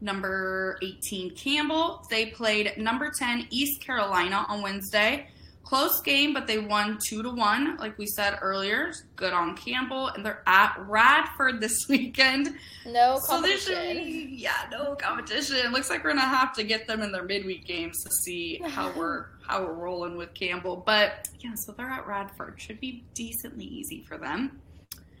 Number 0.00 0.78
18, 0.82 1.34
Campbell. 1.34 2.06
They 2.08 2.26
played 2.26 2.74
number 2.78 3.10
10, 3.10 3.48
East 3.50 3.80
Carolina 3.80 4.46
on 4.48 4.62
Wednesday. 4.62 5.28
Close 5.70 6.00
game, 6.02 6.34
but 6.34 6.48
they 6.48 6.58
won 6.58 6.98
two 7.06 7.22
to 7.22 7.30
one, 7.30 7.76
like 7.76 7.96
we 7.96 8.04
said 8.04 8.36
earlier. 8.42 8.92
Good 9.14 9.32
on 9.32 9.56
Campbell, 9.56 10.08
and 10.08 10.26
they're 10.26 10.42
at 10.44 10.74
Radford 10.88 11.60
this 11.60 11.76
weekend. 11.88 12.56
No 12.84 13.20
So 13.22 13.40
should 13.46 13.76
competition. 13.76 14.28
yeah, 14.32 14.66
no 14.72 14.96
competition. 14.96 15.70
Looks 15.70 15.88
like 15.88 16.02
we're 16.02 16.10
gonna 16.10 16.22
have 16.22 16.52
to 16.54 16.64
get 16.64 16.88
them 16.88 17.02
in 17.02 17.12
their 17.12 17.22
midweek 17.22 17.66
games 17.66 18.02
to 18.02 18.10
see 18.24 18.60
how 18.66 18.90
we're 18.96 19.26
how 19.46 19.62
we're 19.64 19.74
rolling 19.74 20.16
with 20.16 20.34
Campbell. 20.34 20.82
But 20.84 21.28
yeah, 21.38 21.52
so 21.54 21.70
they're 21.70 21.88
at 21.88 22.04
Radford. 22.04 22.60
Should 22.60 22.80
be 22.80 23.04
decently 23.14 23.66
easy 23.66 24.02
for 24.08 24.18
them. 24.18 24.60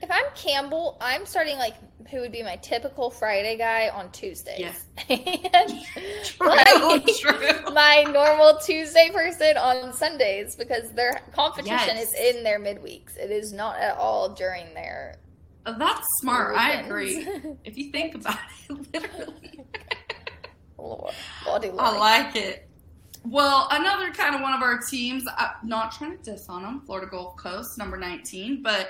If 0.02 0.10
I'm 0.10 0.24
Campbell, 0.34 0.96
I'm 1.00 1.26
starting 1.26 1.58
like 1.58 1.74
who 2.08 2.20
would 2.20 2.32
be 2.32 2.42
my 2.42 2.56
typical 2.56 3.10
Friday 3.10 3.56
guy 3.56 3.88
on 3.90 4.10
Tuesdays. 4.12 4.58
Yeah. 4.58 4.72
True, 6.24 6.48
like, 6.48 7.04
true. 7.18 7.72
my 7.74 8.04
normal 8.10 8.58
Tuesday 8.58 9.10
person 9.12 9.56
on 9.56 9.92
Sundays 9.92 10.56
because 10.56 10.90
their 10.92 11.20
competition 11.32 11.76
Yes. 11.96 12.12
is 12.14 12.36
in 12.36 12.42
their 12.42 12.58
midweeks. 12.58 13.16
It 13.16 13.30
is 13.30 13.52
not 13.52 13.78
at 13.78 13.96
all 13.96 14.30
during 14.34 14.72
their 14.74 15.16
Oh, 15.66 15.76
That's 15.78 16.06
smart. 16.20 16.56
I 16.56 16.72
agree. 16.80 17.26
If 17.64 17.76
you 17.76 17.92
think 17.92 18.14
about 18.14 18.38
it, 18.70 18.92
literally. 18.94 19.60
Lord, 20.78 21.14
body 21.44 21.70
I 21.78 21.98
like 21.98 22.34
it. 22.36 22.66
Well, 23.26 23.68
another 23.70 24.10
kind 24.12 24.34
of 24.34 24.40
one 24.40 24.54
of 24.54 24.62
our 24.62 24.78
teams, 24.78 25.24
uh, 25.36 25.48
not 25.62 25.92
trying 25.92 26.16
to 26.16 26.22
diss 26.24 26.48
on 26.48 26.62
them, 26.62 26.80
Florida 26.86 27.06
Gulf 27.10 27.36
Coast, 27.36 27.76
number 27.76 27.98
19, 27.98 28.62
but 28.62 28.88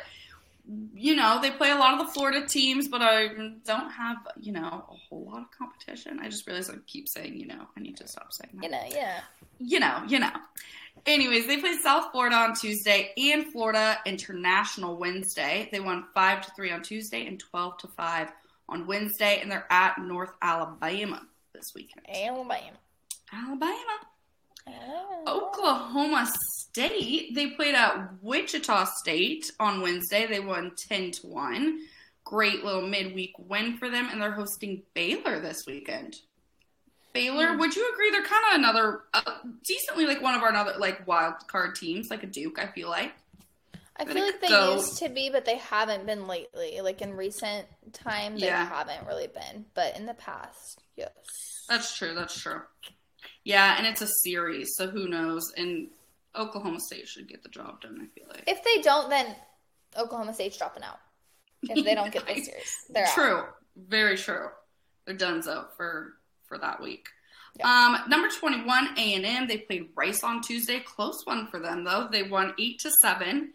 you 0.95 1.17
know, 1.17 1.41
they 1.41 1.51
play 1.51 1.71
a 1.71 1.77
lot 1.77 1.99
of 1.99 2.07
the 2.07 2.13
Florida 2.13 2.47
teams, 2.47 2.89
but 2.89 3.03
I 3.03 3.29
don't 3.65 3.91
have, 3.91 4.19
you 4.41 4.53
know, 4.53 4.85
a 4.89 4.95
whole 4.95 5.25
lot 5.25 5.43
of 5.43 5.51
competition. 5.51 6.21
I 6.21 6.29
just 6.29 6.47
realized 6.47 6.71
I 6.71 6.75
keep 6.87 7.09
saying, 7.09 7.37
you 7.37 7.47
know, 7.47 7.67
I 7.77 7.81
need 7.81 7.97
to 7.97 8.07
stop 8.07 8.33
saying 8.33 8.51
that. 8.55 8.65
You 8.65 8.71
know, 8.71 8.85
yeah. 8.91 9.21
You 9.59 9.81
know, 9.81 10.03
you 10.07 10.19
know. 10.19 10.33
Anyways, 11.07 11.47
they 11.47 11.57
play 11.59 11.77
South 11.83 12.13
Florida 12.13 12.37
on 12.37 12.55
Tuesday 12.55 13.13
and 13.17 13.47
Florida 13.47 13.99
International 14.05 14.97
Wednesday. 14.97 15.69
They 15.73 15.81
won 15.81 16.07
5 16.15 16.47
to 16.47 16.51
3 16.53 16.73
on 16.73 16.83
Tuesday 16.83 17.27
and 17.27 17.41
12 17.41 17.79
to 17.79 17.89
5 17.89 18.29
on 18.69 18.87
Wednesday, 18.87 19.41
and 19.41 19.51
they're 19.51 19.67
at 19.71 19.99
North 19.99 20.33
Alabama 20.43 21.23
this 21.55 21.75
weekend. 21.75 22.07
Alabama. 22.09 22.77
Alabama. 23.33 23.99
Oh. 24.69 25.25
Oklahoma 25.27 26.31
State. 26.69 27.35
They 27.35 27.51
played 27.51 27.75
at 27.75 28.15
Wichita 28.23 28.85
State 29.03 29.51
on 29.59 29.81
Wednesday. 29.81 30.27
They 30.27 30.41
won 30.41 30.73
10 30.89 31.11
to 31.13 31.27
1. 31.27 31.81
Great 32.25 32.65
little 32.65 32.87
midweek 32.87 33.33
win 33.39 33.77
for 33.79 33.91
them, 33.91 34.09
and 34.11 34.21
they're 34.23 34.31
hosting 34.33 34.83
Baylor 34.95 35.41
this 35.41 35.65
weekend. 35.67 36.17
Baylor, 37.13 37.57
would 37.57 37.75
you 37.75 37.91
agree? 37.93 38.11
They're 38.13 38.23
kind 38.23 38.45
of 38.53 38.59
another, 38.61 39.01
uh, 39.13 39.23
decently 39.65 40.07
like 40.07 40.23
one 40.23 40.35
of 40.37 40.43
our 40.43 40.55
other 40.55 40.75
like 40.79 41.05
wild 41.09 41.35
card 41.49 41.75
teams, 41.75 42.09
like 42.09 42.23
a 42.23 42.27
Duke. 42.27 42.59
I 42.61 42.67
feel 42.67 42.89
like. 42.89 43.13
I 43.97 44.05
feel 44.05 44.25
like 44.25 44.41
they 44.41 44.49
go- 44.49 44.77
used 44.77 44.99
to 44.99 45.09
be, 45.09 45.29
but 45.29 45.45
they 45.45 45.57
haven't 45.57 46.07
been 46.07 46.29
lately. 46.29 46.81
Like 46.83 47.03
in 47.03 47.15
recent 47.15 47.67
time, 47.93 48.39
they 48.39 48.47
Yeah. 48.47 48.65
haven't 48.67 49.07
really 49.09 49.27
been. 49.27 49.67
But 49.75 49.97
in 49.97 50.07
the 50.07 50.15
past, 50.15 50.83
yes. 50.97 51.11
That's 51.69 51.97
true. 51.97 52.15
That's 52.15 52.41
true. 52.41 52.63
Yeah, 53.45 53.77
and 53.79 53.87
it's 53.87 54.03
a 54.03 54.07
series, 54.23 54.75
so 54.77 54.89
who 54.89 55.09
knows? 55.09 55.53
And 55.57 55.89
Oklahoma 56.37 56.79
State 56.81 57.09
should 57.09 57.29
get 57.29 57.43
the 57.43 57.49
job 57.49 57.81
done. 57.81 57.99
I 58.01 58.07
feel 58.19 58.29
like. 58.29 58.45
If 58.47 58.63
they 58.65 58.83
don't, 58.83 59.09
then 59.11 59.35
Oklahoma 59.99 60.35
State's 60.35 60.59
dropping 60.59 60.83
out. 60.83 60.99
If 61.63 61.85
they 61.85 61.95
don't 61.95 62.13
get 62.13 62.27
this 62.27 62.45
series, 62.47 62.77
they're 62.91 63.07
out. 63.07 63.15
true. 63.15 63.43
Very 63.77 64.17
true. 64.17 64.49
They're 65.07 65.17
donezo 65.17 65.67
for 65.77 66.15
for 66.47 66.59
that 66.59 66.81
week. 66.83 67.07
Yeah. 67.59 67.69
Um, 68.03 68.09
number 68.11 68.29
twenty 68.29 68.63
one, 68.65 68.89
A 68.97 69.15
and 69.15 69.25
M. 69.27 69.49
They 69.49 69.59
played 69.59 69.89
Rice 69.95 70.23
on 70.23 70.41
Tuesday. 70.43 70.81
Close 70.81 71.21
one 71.25 71.49
for 71.49 71.59
them 71.59 71.85
though. 71.85 72.09
They 72.11 72.23
won 72.23 72.55
eight 72.59 72.79
to 72.81 72.91
seven, 73.03 73.53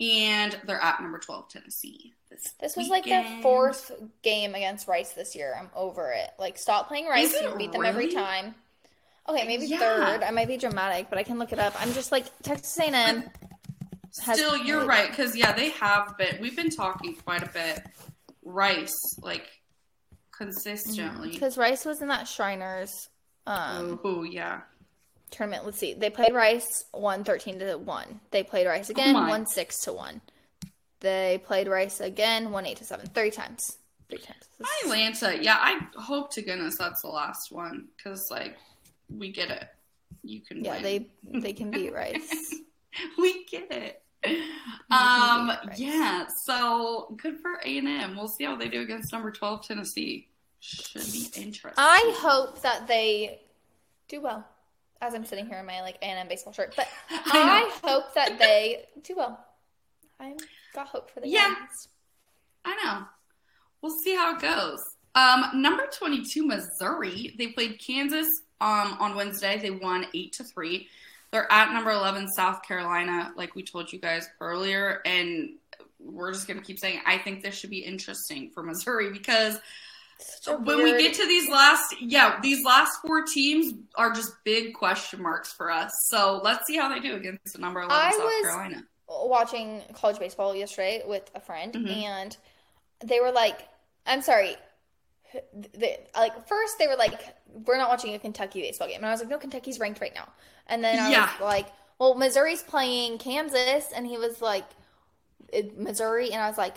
and 0.00 0.58
they're 0.66 0.80
at 0.80 1.00
number 1.00 1.18
twelve, 1.18 1.48
Tennessee. 1.48 2.12
This, 2.30 2.52
This 2.60 2.76
was 2.76 2.88
like 2.88 3.04
their 3.04 3.42
fourth 3.42 3.90
game 4.22 4.54
against 4.54 4.88
Rice 4.88 5.12
this 5.12 5.34
year. 5.34 5.54
I'm 5.58 5.68
over 5.74 6.12
it. 6.12 6.30
Like, 6.38 6.56
stop 6.56 6.88
playing 6.88 7.06
Rice. 7.06 7.34
You 7.34 7.54
beat 7.58 7.72
them 7.72 7.84
every 7.84 8.08
time. 8.12 8.54
Okay, 9.28 9.46
maybe 9.46 9.66
Yeah. 9.66 9.78
third. 9.78 10.22
I 10.22 10.30
might 10.30 10.48
be 10.48 10.56
dramatic, 10.56 11.08
but 11.08 11.18
I 11.18 11.22
can 11.22 11.38
look 11.38 11.52
it 11.52 11.58
up. 11.58 11.74
I'm 11.80 11.92
just 11.92 12.10
like 12.12 12.26
Texas 12.42 12.76
A&M. 12.78 13.30
Still, 14.10 14.56
you're 14.58 14.80
played- 14.80 14.88
right 14.88 15.10
because 15.10 15.34
yeah, 15.36 15.52
they 15.52 15.70
have 15.70 16.16
been. 16.18 16.38
We've 16.40 16.56
been 16.56 16.70
talking 16.70 17.14
quite 17.16 17.42
a 17.42 17.46
bit. 17.48 17.82
Rice, 18.44 18.92
like 19.20 19.48
consistently. 20.36 21.30
Because 21.30 21.56
Rice 21.56 21.84
was 21.84 22.02
in 22.02 22.08
that 22.08 22.26
Shriners 22.28 23.08
um, 23.46 24.00
oh 24.04 24.22
yeah. 24.22 24.62
tournament. 25.30 25.64
Let's 25.64 25.78
see. 25.78 25.94
They 25.94 26.10
played 26.10 26.34
Rice, 26.34 26.84
one 26.92 27.24
thirteen 27.24 27.58
to 27.60 27.76
1. 27.76 28.20
They 28.32 28.42
played 28.42 28.66
Rice 28.66 28.90
again, 28.90 29.14
Oh 29.16 29.20
my. 29.20 29.28
won 29.28 29.46
6 29.46 29.78
to 29.84 29.92
1. 29.92 30.20
They 31.00 31.40
played 31.44 31.66
Rice 31.68 32.00
again, 32.00 32.50
one 32.52 32.66
eight 32.66 32.76
to 32.78 32.84
7. 32.84 33.06
Three 33.08 33.30
times. 33.30 33.78
Three 34.08 34.18
times. 34.18 34.44
Atlanta, 34.84 35.42
yeah, 35.42 35.56
I 35.58 35.80
hope 36.00 36.32
to 36.34 36.42
goodness 36.42 36.76
that's 36.78 37.02
the 37.02 37.08
last 37.08 37.50
one 37.50 37.88
because 37.96 38.28
like 38.30 38.56
we 39.18 39.32
get 39.32 39.50
it. 39.50 39.64
You 40.22 40.40
can 40.40 40.64
Yeah, 40.64 40.74
win. 40.74 40.82
they 40.82 41.06
they 41.40 41.52
can 41.52 41.70
beat 41.70 41.92
Rice. 41.92 42.54
we 43.18 43.44
get 43.46 43.70
it. 43.72 44.02
Um, 44.90 45.48
Rice. 45.66 45.78
yeah, 45.78 46.26
so 46.44 47.14
good 47.20 47.38
for 47.40 47.60
A 47.64 47.78
and 47.78 47.88
M. 47.88 48.16
We'll 48.16 48.28
see 48.28 48.44
how 48.44 48.56
they 48.56 48.68
do 48.68 48.82
against 48.82 49.12
number 49.12 49.30
twelve 49.30 49.66
Tennessee. 49.66 50.28
Should 50.60 51.02
be 51.12 51.26
interesting. 51.42 51.72
I 51.76 52.14
hope 52.18 52.62
that 52.62 52.86
they 52.86 53.40
do 54.08 54.20
well. 54.20 54.46
As 55.00 55.14
I'm 55.14 55.24
sitting 55.24 55.46
here 55.46 55.58
in 55.58 55.66
my 55.66 55.80
like 55.80 55.96
A&M 56.00 56.28
baseball 56.28 56.52
shirt, 56.52 56.74
but 56.76 56.86
I 57.10 57.72
I, 57.82 57.88
hope 57.88 58.14
that 58.14 58.38
they 58.38 58.84
do 59.02 59.16
well. 59.16 59.44
I 60.20 60.34
got 60.72 60.86
hope 60.86 61.10
for 61.10 61.18
the 61.18 61.28
Yeah. 61.28 61.48
Yankees. 61.48 61.88
I 62.64 62.76
know. 62.84 63.04
We'll 63.80 63.96
see 64.04 64.14
how 64.14 64.36
it 64.36 64.40
goes. 64.40 64.78
Um, 65.16 65.60
number 65.60 65.88
twenty-two, 65.92 66.46
Missouri. 66.46 67.34
They 67.36 67.48
played 67.48 67.80
Kansas 67.84 68.28
um 68.62 68.96
on 69.00 69.14
Wednesday. 69.16 69.58
They 69.58 69.70
won 69.70 70.06
eight 70.14 70.32
to 70.34 70.44
three. 70.44 70.88
They're 71.32 71.50
at 71.50 71.72
number 71.72 71.90
eleven, 71.90 72.28
South 72.32 72.62
Carolina, 72.62 73.32
like 73.36 73.54
we 73.54 73.62
told 73.62 73.92
you 73.92 73.98
guys 73.98 74.28
earlier, 74.40 75.00
and 75.04 75.50
we're 75.98 76.32
just 76.32 76.46
gonna 76.48 76.60
keep 76.62 76.78
saying 76.78 77.00
I 77.06 77.18
think 77.18 77.42
this 77.42 77.54
should 77.54 77.70
be 77.70 77.78
interesting 77.78 78.50
for 78.50 78.62
Missouri 78.62 79.10
because 79.10 79.58
when 80.64 80.82
we 80.84 80.92
get 81.02 81.14
to 81.14 81.26
these 81.26 81.48
last 81.48 81.94
yeah 82.00 82.38
these 82.42 82.64
last 82.64 82.92
four 83.04 83.22
teams 83.24 83.72
are 83.96 84.12
just 84.12 84.30
big 84.44 84.74
question 84.74 85.20
marks 85.22 85.52
for 85.52 85.70
us. 85.70 85.90
So 86.10 86.40
let's 86.44 86.66
see 86.66 86.76
how 86.76 86.88
they 86.88 87.00
do 87.00 87.16
against 87.16 87.54
the 87.54 87.58
number 87.60 87.80
eleven 87.80 87.96
I 87.98 88.10
South 88.10 88.20
was- 88.22 88.42
Carolina. 88.52 88.84
watching 89.08 89.82
college 89.94 90.18
baseball 90.18 90.54
yesterday 90.54 91.02
with 91.06 91.30
a 91.34 91.40
friend, 91.40 91.72
Mhm. 91.74 92.02
and 92.04 92.36
they 93.04 93.20
were 93.20 93.32
like, 93.32 93.68
"I'm 94.06 94.22
sorry." 94.22 94.56
They, 95.74 95.98
like 96.14 96.46
first, 96.48 96.78
they 96.78 96.86
were 96.88 96.96
like, 96.96 97.20
"We're 97.66 97.76
not 97.78 97.88
watching 97.88 98.14
a 98.14 98.18
Kentucky 98.18 98.62
baseball 98.62 98.88
game," 98.88 98.96
and 98.98 99.06
I 99.06 99.10
was 99.10 99.20
like, 99.20 99.30
"No, 99.30 99.38
Kentucky's 99.38 99.78
ranked 99.78 100.00
right 100.00 100.14
now." 100.14 100.28
And 100.66 100.82
then 100.84 100.98
I 100.98 101.10
Yeah. 101.10 101.30
was 101.32 101.40
like, 101.40 101.68
"Well, 101.98 102.14
Missouri's 102.14 102.62
playing 102.62 103.18
Kansas," 103.18 103.92
and 103.94 104.06
he 104.06 104.18
was 104.18 104.40
like, 104.42 104.64
"Missouri," 105.76 106.32
and 106.32 106.42
I 106.42 106.48
was 106.48 106.58
like, 106.58 106.76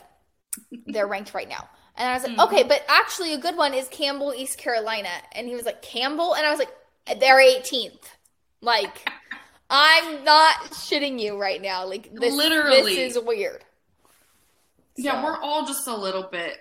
"They're 0.88 1.08
ranked 1.08 1.34
right 1.34 1.50
now." 1.50 1.70
And 1.98 2.10
I 2.10 2.14
was 2.14 2.24
like, 2.24 2.38
Mhm. 2.38 2.46
"Okay, 2.48 2.64
but 2.64 2.84
actually, 2.88 3.34
a 3.34 3.38
good 3.38 3.56
one 3.58 3.74
is 3.74 3.88
Campbell, 3.90 4.34
East 4.34 4.58
Carolina," 4.58 5.10
and 5.34 5.48
he 5.48 5.56
was 5.56 5.66
like, 5.66 5.82
"Campbell," 5.82 6.36
and 6.36 6.46
I 6.46 6.52
was 6.52 6.60
like, 6.60 7.20
"They're 7.20 7.40
18th." 7.40 8.18
Like. 8.62 9.10
I'm 9.68 10.24
not 10.24 10.58
shitting 10.72 11.20
you 11.20 11.38
right 11.42 11.60
now. 11.62 11.86
Like 11.88 12.14
this, 12.14 12.34
Literally. 12.34 12.96
this 12.96 13.18
is 13.18 13.24
weird. 13.24 13.66
Yeah, 14.98 15.22
So, 15.22 15.26
we're 15.26 15.42
all 15.42 15.66
just 15.66 15.88
a 15.88 15.96
little 15.96 16.24
bit, 16.24 16.58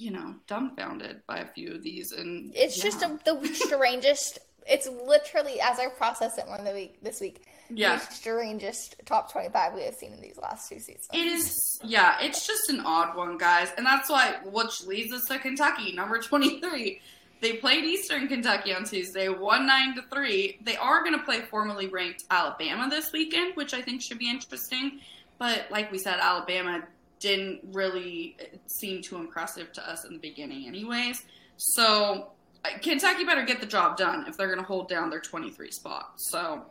you 0.00 0.10
know, 0.10 0.34
dumbfounded 0.46 1.20
by 1.26 1.38
a 1.40 1.46
few 1.46 1.74
of 1.74 1.82
these, 1.82 2.12
and 2.12 2.52
It's 2.56 2.78
yeah. 2.78 2.84
just 2.84 3.02
a, 3.02 3.18
the 3.26 3.46
strangest. 3.54 4.38
It's 4.66 4.88
literally 4.88 5.60
as 5.60 5.78
I 5.78 5.88
process 5.88 6.38
it 6.38 6.46
more 6.46 6.58
the 6.58 6.72
week 6.72 7.02
this 7.02 7.20
week. 7.20 7.44
yeah. 7.68 7.96
the 7.96 8.14
strangest 8.14 8.96
top 9.04 9.30
twenty-five 9.30 9.74
we 9.74 9.82
have 9.82 9.94
seen 9.94 10.12
in 10.14 10.20
these 10.22 10.38
last 10.38 10.68
two 10.70 10.78
seasons. 10.78 11.08
It 11.12 11.26
is, 11.26 11.78
yeah, 11.84 12.16
it's 12.20 12.46
just 12.46 12.70
an 12.70 12.80
odd 12.80 13.14
one, 13.14 13.36
guys, 13.36 13.68
and 13.76 13.84
that's 13.84 14.08
why, 14.08 14.36
which 14.44 14.84
leads 14.86 15.12
us 15.12 15.24
to 15.26 15.38
Kentucky, 15.38 15.92
number 15.92 16.18
twenty-three. 16.18 17.00
They 17.42 17.54
played 17.54 17.84
Eastern 17.84 18.28
Kentucky 18.28 18.74
on 18.74 18.84
Tuesday, 18.84 19.28
one 19.28 19.66
nine 19.66 19.94
to 19.96 20.02
three. 20.12 20.58
They 20.62 20.76
are 20.76 21.02
going 21.02 21.18
to 21.18 21.24
play 21.24 21.40
formerly 21.42 21.88
ranked 21.88 22.24
Alabama 22.30 22.88
this 22.88 23.12
weekend, 23.12 23.54
which 23.56 23.74
I 23.74 23.82
think 23.82 24.00
should 24.02 24.18
be 24.18 24.30
interesting. 24.30 25.00
But 25.38 25.66
like 25.70 25.90
we 25.92 25.98
said, 25.98 26.18
Alabama 26.20 26.82
didn't 27.20 27.60
really 27.72 28.36
seem 28.66 29.02
too 29.02 29.16
impressive 29.16 29.72
to 29.74 29.88
us 29.88 30.04
in 30.04 30.12
the 30.14 30.18
beginning, 30.18 30.66
anyways. 30.66 31.22
So 31.56 32.32
uh, 32.64 32.68
Kentucky 32.82 33.24
better 33.24 33.44
get 33.44 33.60
the 33.60 33.66
job 33.66 33.96
done 33.96 34.24
if 34.26 34.36
they're 34.36 34.48
going 34.48 34.58
to 34.58 34.64
hold 34.64 34.88
down 34.88 35.10
their 35.10 35.20
twenty-three 35.20 35.70
spot. 35.70 36.14
So 36.16 36.62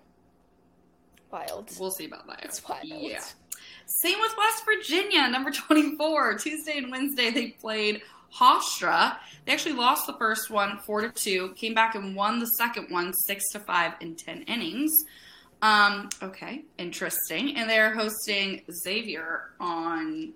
Wild. 1.31 1.69
we'll 1.79 1.91
see 1.91 2.05
about 2.05 2.27
that. 2.27 2.43
It's 2.43 2.67
wild. 2.67 2.83
Yeah. 2.85 3.21
Same 3.85 4.19
with 4.19 4.33
West 4.37 4.63
Virginia, 4.65 5.27
number 5.29 5.51
24. 5.51 6.37
Tuesday 6.37 6.77
and 6.77 6.91
Wednesday, 6.91 7.31
they 7.31 7.47
played 7.49 8.01
Hofstra. 8.35 9.17
They 9.45 9.51
actually 9.53 9.73
lost 9.73 10.05
the 10.07 10.13
first 10.13 10.49
one 10.49 10.77
four 10.85 11.01
to 11.01 11.09
two, 11.09 11.53
came 11.55 11.73
back 11.73 11.95
and 11.95 12.15
won 12.15 12.39
the 12.39 12.45
second 12.45 12.87
one 12.89 13.13
six 13.13 13.43
to 13.51 13.59
five 13.59 13.93
in 14.01 14.15
ten 14.15 14.43
innings. 14.43 14.91
Um, 15.61 16.09
okay, 16.23 16.63
interesting. 16.77 17.57
And 17.57 17.69
they're 17.69 17.93
hosting 17.93 18.61
Xavier 18.71 19.51
on 19.59 20.33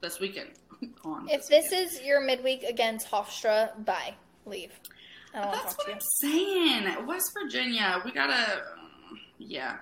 this 0.00 0.20
weekend. 0.20 0.50
on 1.04 1.28
If 1.28 1.46
this 1.48 1.72
is 1.72 2.02
your 2.02 2.20
midweek 2.20 2.62
against 2.62 3.10
Hofstra, 3.10 3.84
bye. 3.84 4.14
Leave. 4.44 4.72
I 5.34 5.38
don't 5.38 5.46
want 5.48 5.58
to 5.58 5.64
That's 5.64 5.76
talk 5.76 5.86
what 5.86 5.86
to 5.88 5.92
I'm 5.94 6.00
saying. 6.22 7.06
West 7.06 7.32
Virginia, 7.42 8.00
we 8.04 8.12
gotta, 8.12 8.62
yeah, 9.38 9.76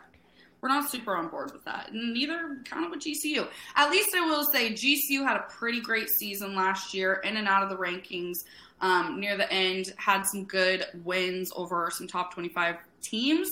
we're 0.65 0.69
not 0.69 0.91
super 0.91 1.15
on 1.15 1.29
board 1.29 1.53
with 1.53 1.65
that. 1.67 1.91
Neither 1.93 2.63
kind 2.65 2.87
of 2.87 2.91
with 2.91 3.01
GCU. 3.01 3.47
At 3.77 3.91
least 3.91 4.09
I 4.17 4.25
will 4.27 4.45
say 4.45 4.73
GCU 4.73 5.23
had 5.23 5.37
a 5.37 5.45
pretty 5.51 5.81
great 5.81 6.09
season 6.19 6.55
last 6.55 6.95
year, 6.95 7.21
in 7.25 7.37
and 7.37 7.47
out 7.47 7.63
of 7.63 7.69
the 7.69 7.77
rankings. 7.77 8.35
Um, 8.81 9.21
near 9.21 9.37
the 9.37 9.51
end, 9.53 9.93
had 9.97 10.23
some 10.25 10.45
good 10.45 10.87
wins 11.05 11.51
over 11.55 11.91
some 11.93 12.07
top 12.07 12.33
25 12.33 12.77
teams. 13.03 13.51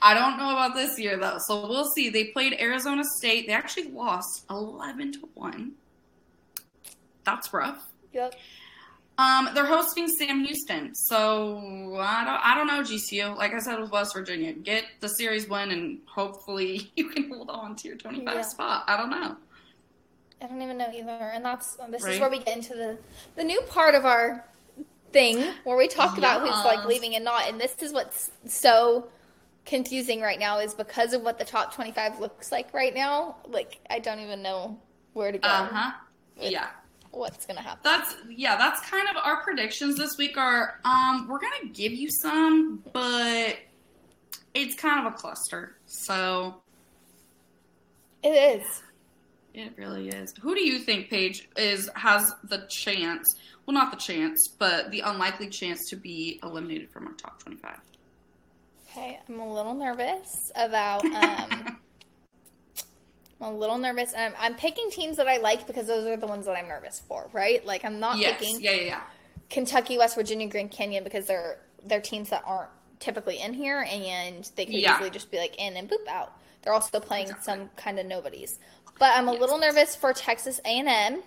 I 0.00 0.14
don't 0.14 0.38
know 0.38 0.50
about 0.50 0.74
this 0.74 0.98
year 0.98 1.16
though, 1.16 1.38
so 1.46 1.68
we'll 1.68 1.90
see. 1.90 2.08
They 2.08 2.24
played 2.26 2.54
Arizona 2.60 3.02
State. 3.18 3.46
They 3.46 3.52
actually 3.52 3.88
lost 3.90 4.44
11 4.50 5.12
to 5.14 5.28
one. 5.34 5.72
That's 7.24 7.52
rough. 7.52 7.84
Yep. 8.12 8.34
Um, 9.18 9.48
they're 9.52 9.66
hosting 9.66 10.06
Sam 10.08 10.44
Houston, 10.44 10.94
so 10.94 11.96
I 11.98 12.24
don't, 12.24 12.40
I 12.44 12.54
don't 12.56 12.68
know 12.68 12.82
GCU. 12.82 13.36
Like 13.36 13.52
I 13.52 13.58
said 13.58 13.80
with 13.80 13.90
West 13.90 14.14
Virginia, 14.14 14.52
get 14.52 14.84
the 15.00 15.08
series 15.08 15.48
win, 15.48 15.72
and 15.72 15.98
hopefully 16.06 16.92
you 16.96 17.08
can 17.10 17.28
hold 17.28 17.50
on 17.50 17.74
to 17.76 17.88
your 17.88 17.96
25 17.96 18.32
Yeah. 18.32 18.42
spot. 18.42 18.84
I 18.86 18.96
don't 18.96 19.10
know. 19.10 19.36
I 20.40 20.46
don't 20.46 20.62
even 20.62 20.78
know 20.78 20.88
either. 20.94 21.10
And 21.10 21.44
that's 21.44 21.76
this 21.90 22.04
is 22.06 22.20
where 22.20 22.30
we 22.30 22.38
get 22.38 22.56
into 22.56 22.74
the 22.74 22.96
the 23.34 23.42
new 23.42 23.60
part 23.62 23.96
of 23.96 24.04
our 24.04 24.44
thing 25.12 25.44
where 25.64 25.76
we 25.76 25.88
talk 25.88 26.16
about 26.16 26.42
who's 26.42 26.50
like 26.64 26.84
leaving 26.84 27.16
and 27.16 27.24
not. 27.24 27.48
And 27.48 27.60
this 27.60 27.74
is 27.82 27.92
what's 27.92 28.30
so 28.46 29.08
confusing 29.68 30.20
right 30.20 30.38
now 30.38 30.58
is 30.58 30.74
because 30.74 31.12
of 31.12 31.22
what 31.22 31.38
the 31.38 31.44
top 31.44 31.74
25 31.74 32.18
looks 32.20 32.50
like 32.50 32.72
right 32.72 32.94
now. 32.94 33.36
Like 33.46 33.78
I 33.90 33.98
don't 33.98 34.18
even 34.20 34.42
know 34.42 34.78
where 35.12 35.30
to 35.30 35.38
go. 35.38 35.48
Uh 35.48 35.68
huh. 35.70 35.92
Yeah. 36.40 36.68
What's 37.10 37.46
gonna 37.46 37.62
happen? 37.62 37.80
That's 37.84 38.16
yeah. 38.28 38.56
That's 38.56 38.80
kind 38.88 39.08
of 39.08 39.16
our 39.16 39.42
predictions 39.42 39.96
this 39.96 40.16
week. 40.18 40.36
Are 40.36 40.80
um, 40.84 41.26
we're 41.28 41.40
gonna 41.40 41.72
give 41.72 41.92
you 41.92 42.08
some, 42.10 42.82
but 42.92 43.58
it's 44.54 44.74
kind 44.74 45.06
of 45.06 45.12
a 45.12 45.16
cluster. 45.16 45.76
So 45.86 46.62
It 48.22 48.28
is. 48.60 48.82
It 49.54 49.72
really 49.76 50.08
is. 50.10 50.34
Who 50.40 50.54
do 50.54 50.60
you 50.60 50.78
think, 50.78 51.10
Paige, 51.10 51.48
is 51.56 51.90
has 51.94 52.32
the 52.44 52.66
chance? 52.68 53.34
Well, 53.66 53.74
not 53.74 53.90
the 53.90 53.96
chance, 53.96 54.48
but 54.58 54.90
the 54.90 55.00
unlikely 55.00 55.48
chance 55.48 55.88
to 55.90 55.96
be 55.96 56.38
eliminated 56.42 56.90
from 56.90 57.06
our 57.08 57.14
top 57.14 57.42
twenty-five. 57.42 57.80
Okay, 58.98 59.20
I'm 59.28 59.38
a 59.40 59.52
little 59.54 59.74
nervous 59.74 60.50
about. 60.56 61.04
Um, 61.04 61.10
I'm 63.40 63.52
a 63.52 63.56
little 63.56 63.78
nervous, 63.78 64.12
and 64.14 64.34
I'm, 64.34 64.40
I'm 64.52 64.54
picking 64.56 64.90
teams 64.90 65.16
that 65.18 65.28
I 65.28 65.36
like 65.36 65.68
because 65.68 65.86
those 65.86 66.04
are 66.08 66.16
the 66.16 66.26
ones 66.26 66.46
that 66.46 66.56
I'm 66.56 66.66
nervous 66.66 67.00
for, 67.06 67.28
right? 67.32 67.64
Like 67.64 67.84
I'm 67.84 68.00
not 68.00 68.18
yes. 68.18 68.38
picking 68.40 68.60
Yeah, 68.60 68.72
yeah, 68.72 68.82
yeah. 68.82 69.00
Kentucky, 69.50 69.96
West 69.98 70.16
Virginia, 70.16 70.48
Grand 70.48 70.72
Canyon 70.72 71.04
because 71.04 71.26
they're 71.26 71.58
they're 71.86 72.00
teams 72.00 72.30
that 72.30 72.42
aren't 72.44 72.70
typically 72.98 73.38
in 73.40 73.54
here, 73.54 73.86
and 73.88 74.50
they 74.56 74.64
could 74.66 74.74
Yeah. 74.74 74.96
easily 74.96 75.10
just 75.10 75.30
be 75.30 75.38
like 75.38 75.54
in 75.58 75.76
and 75.76 75.88
boop 75.88 76.06
out. 76.08 76.32
They're 76.62 76.72
also 76.72 76.98
playing 76.98 77.26
Exactly. 77.28 77.44
some 77.44 77.70
kind 77.76 78.00
of 78.00 78.06
nobodies, 78.06 78.58
but 78.98 79.12
I'm 79.16 79.28
a 79.28 79.32
Yes. 79.32 79.40
little 79.40 79.58
nervous 79.58 79.94
for 79.94 80.12
Texas 80.12 80.60
A&M 80.64 81.22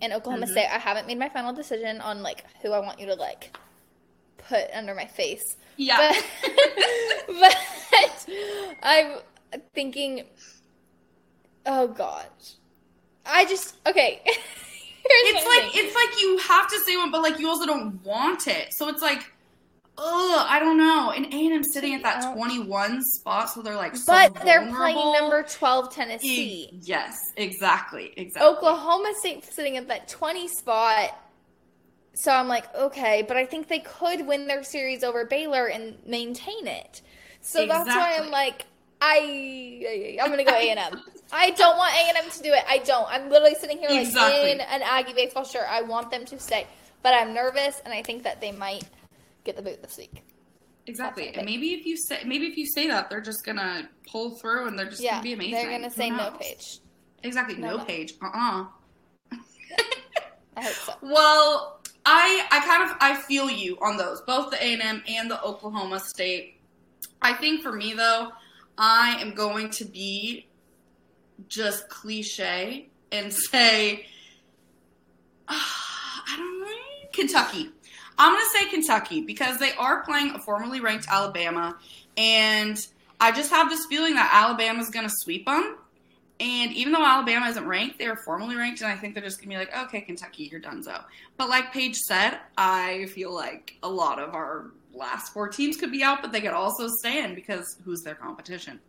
and 0.00 0.12
Oklahoma 0.14 0.46
Mhm. 0.46 0.50
State. 0.52 0.74
I 0.74 0.78
haven't 0.78 1.06
made 1.06 1.18
my 1.18 1.28
final 1.28 1.52
decision 1.52 2.00
on 2.00 2.22
like 2.22 2.44
who 2.62 2.72
I 2.72 2.78
want 2.78 2.98
you 2.98 3.06
to 3.08 3.14
like 3.14 3.54
put 4.48 4.64
under 4.72 4.94
my 4.94 5.06
face. 5.06 5.56
Yeah. 5.76 6.12
But, 7.26 7.36
but 7.40 8.28
I'm 8.82 9.18
thinking, 9.74 10.24
oh 11.66 11.88
gosh, 11.88 12.24
I 13.24 13.44
just 13.44 13.76
okay. 13.86 14.22
It's 15.08 15.46
like 15.46 15.72
thing. 15.72 15.84
it's 15.84 15.94
like 15.94 16.20
you 16.20 16.38
have 16.38 16.68
to 16.68 16.80
say 16.80 16.96
one, 16.96 17.12
but 17.12 17.22
like 17.22 17.38
you 17.38 17.48
also 17.48 17.64
don't 17.64 18.04
want 18.04 18.48
it. 18.48 18.68
So 18.72 18.88
it's 18.88 19.02
like, 19.02 19.20
ugh, 19.98 20.46
I 20.48 20.58
don't 20.58 20.76
know. 20.76 21.12
And 21.12 21.26
A 21.26 21.36
and 21.46 21.52
M 21.52 21.62
sitting 21.62 21.94
at 21.94 22.02
that 22.02 22.24
uh, 22.24 22.34
twenty-one 22.34 23.02
spot, 23.02 23.50
so 23.50 23.62
they're 23.62 23.76
like, 23.76 23.96
so 23.96 24.12
but 24.12 24.34
they're 24.44 24.66
playing 24.66 25.12
number 25.12 25.44
twelve 25.44 25.92
E- 25.92 25.94
Tennessee. 25.94 26.80
Yes, 26.82 27.16
exactly, 27.36 28.14
exactly. 28.16 28.50
Oklahoma 28.50 29.12
State 29.20 29.44
sitting 29.44 29.76
at 29.76 29.86
that 29.88 30.08
twenty 30.08 30.48
spot. 30.48 31.16
So 32.18 32.32
I'm 32.32 32.48
like, 32.48 32.74
okay, 32.74 33.22
but 33.28 33.36
I 33.36 33.44
think 33.44 33.68
they 33.68 33.80
could 33.80 34.26
win 34.26 34.46
their 34.46 34.62
series 34.64 35.04
over 35.04 35.26
Baylor 35.26 35.66
and 35.66 35.96
maintain 36.06 36.66
it. 36.66 37.02
So 37.42 37.66
that's 37.66 37.88
why 37.88 38.16
I'm 38.18 38.30
like, 38.30 38.64
I 39.02 40.16
I'm 40.22 40.30
gonna 40.30 40.42
go 40.44 40.54
A 40.54 40.70
and 40.70 40.78
M. 40.78 41.02
I 41.30 41.50
don't 41.50 41.76
want 41.76 41.94
A 41.94 42.08
and 42.08 42.16
M 42.16 42.30
to 42.30 42.42
do 42.42 42.52
it. 42.52 42.62
I 42.66 42.78
don't. 42.78 43.06
I'm 43.10 43.28
literally 43.28 43.54
sitting 43.54 43.76
here 43.78 43.90
like 43.90 44.06
Exactly. 44.06 44.50
in 44.52 44.60
an 44.62 44.80
Aggie 44.82 45.12
baseball 45.12 45.44
shirt. 45.44 45.66
I 45.68 45.82
want 45.82 46.10
them 46.10 46.24
to 46.24 46.38
stay, 46.38 46.66
but 47.02 47.12
I'm 47.12 47.34
nervous, 47.34 47.82
and 47.84 47.92
I 47.92 48.02
think 48.02 48.22
that 48.22 48.40
they 48.40 48.50
might 48.50 48.84
get 49.44 49.56
the 49.56 49.62
boot 49.62 49.82
this 49.82 49.98
week. 49.98 50.22
Exactly. 50.86 51.34
And 51.34 51.44
maybe 51.44 51.74
if 51.74 51.84
you 51.84 51.98
say 51.98 52.20
maybe 52.24 52.46
if 52.46 52.56
you 52.56 52.64
say 52.64 52.86
that, 52.88 53.10
they're 53.10 53.20
just 53.20 53.44
gonna 53.44 53.90
pull 54.10 54.36
through 54.36 54.68
and 54.68 54.78
they're 54.78 54.88
just 54.88 55.02
yeah, 55.02 55.12
gonna 55.12 55.22
be 55.22 55.32
amazing. 55.34 55.52
they're 55.52 55.70
gonna 55.70 55.90
say 55.90 56.08
no 56.08 56.30
Paige. 56.40 56.78
Exactly, 57.22 57.56
No, 57.56 57.76
no, 57.76 57.84
Paige. 57.84 58.14
Uh 58.22 58.26
uh 58.26 58.64
I 60.56 60.62
hope 60.62 60.72
so. 60.72 60.94
Well, 61.02 61.75
I 62.06 62.46
I 62.52 62.60
kind 62.60 62.88
of 62.88 62.96
I 63.00 63.16
feel 63.16 63.50
you 63.50 63.76
on 63.82 63.96
those, 63.96 64.22
both 64.22 64.50
the 64.50 64.62
A 64.64 64.72
and 64.74 64.82
M 64.82 65.02
and 65.08 65.30
the 65.30 65.42
Oklahoma 65.42 65.98
State. 65.98 66.60
I 67.20 67.34
think 67.34 67.62
for 67.62 67.72
me 67.72 67.94
though, 67.94 68.30
I 68.78 69.16
am 69.20 69.34
going 69.34 69.70
to 69.70 69.84
be 69.84 70.46
just 71.48 71.88
cliche 71.88 72.88
and 73.10 73.32
say 73.50 74.06
I 75.48 76.34
don't 76.36 76.60
know 76.60 76.66
Kentucky. 77.12 77.70
I'm 78.18 78.32
going 78.32 78.44
to 78.44 78.50
say 78.58 78.70
Kentucky 78.70 79.20
because 79.22 79.58
they 79.58 79.72
are 79.72 80.02
playing 80.04 80.30
a 80.30 80.38
formerly 80.38 80.80
ranked 80.80 81.06
Alabama, 81.08 81.76
and 82.16 82.78
I 83.20 83.32
just 83.32 83.50
have 83.50 83.68
this 83.68 83.84
feeling 83.86 84.14
that 84.14 84.30
Alabama's 84.32 84.90
going 84.90 85.06
to 85.06 85.14
sweep 85.14 85.44
them. 85.44 85.76
And 86.38 86.72
even 86.72 86.92
though 86.92 87.04
Alabama 87.04 87.46
isn't 87.46 87.66
ranked, 87.66 87.98
they 87.98 88.06
are 88.06 88.16
formally 88.16 88.56
ranked, 88.56 88.82
and 88.82 88.90
I 88.90 88.96
think 88.96 89.14
they're 89.14 89.22
just 89.22 89.38
gonna 89.38 89.48
be 89.50 89.56
like, 89.56 89.74
okay, 89.84 90.02
Kentucky, 90.02 90.48
you're 90.50 90.60
done 90.60 90.82
so. 90.82 91.00
But 91.38 91.48
like 91.48 91.72
Paige 91.72 91.96
said, 91.96 92.38
I 92.58 93.06
feel 93.06 93.34
like 93.34 93.74
a 93.82 93.88
lot 93.88 94.18
of 94.18 94.34
our 94.34 94.72
last 94.92 95.32
four 95.32 95.48
teams 95.48 95.76
could 95.76 95.90
be 95.90 96.02
out, 96.02 96.20
but 96.20 96.32
they 96.32 96.40
could 96.42 96.52
also 96.52 96.88
stay 96.98 97.24
in 97.24 97.34
because 97.34 97.76
who's 97.84 98.02
their 98.02 98.14
competition? 98.14 98.80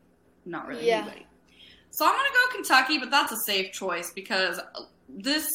Not 0.45 0.67
really 0.67 0.87
Yeah. 0.87 0.99
anybody. 0.99 1.25
So 1.91 2.05
I'm 2.05 2.13
gonna 2.13 2.29
go 2.29 2.55
Kentucky, 2.55 2.97
but 2.97 3.09
that's 3.09 3.31
a 3.31 3.37
safe 3.45 3.71
choice 3.71 4.11
because 4.13 4.59
uh, 4.59 4.81
this, 5.07 5.49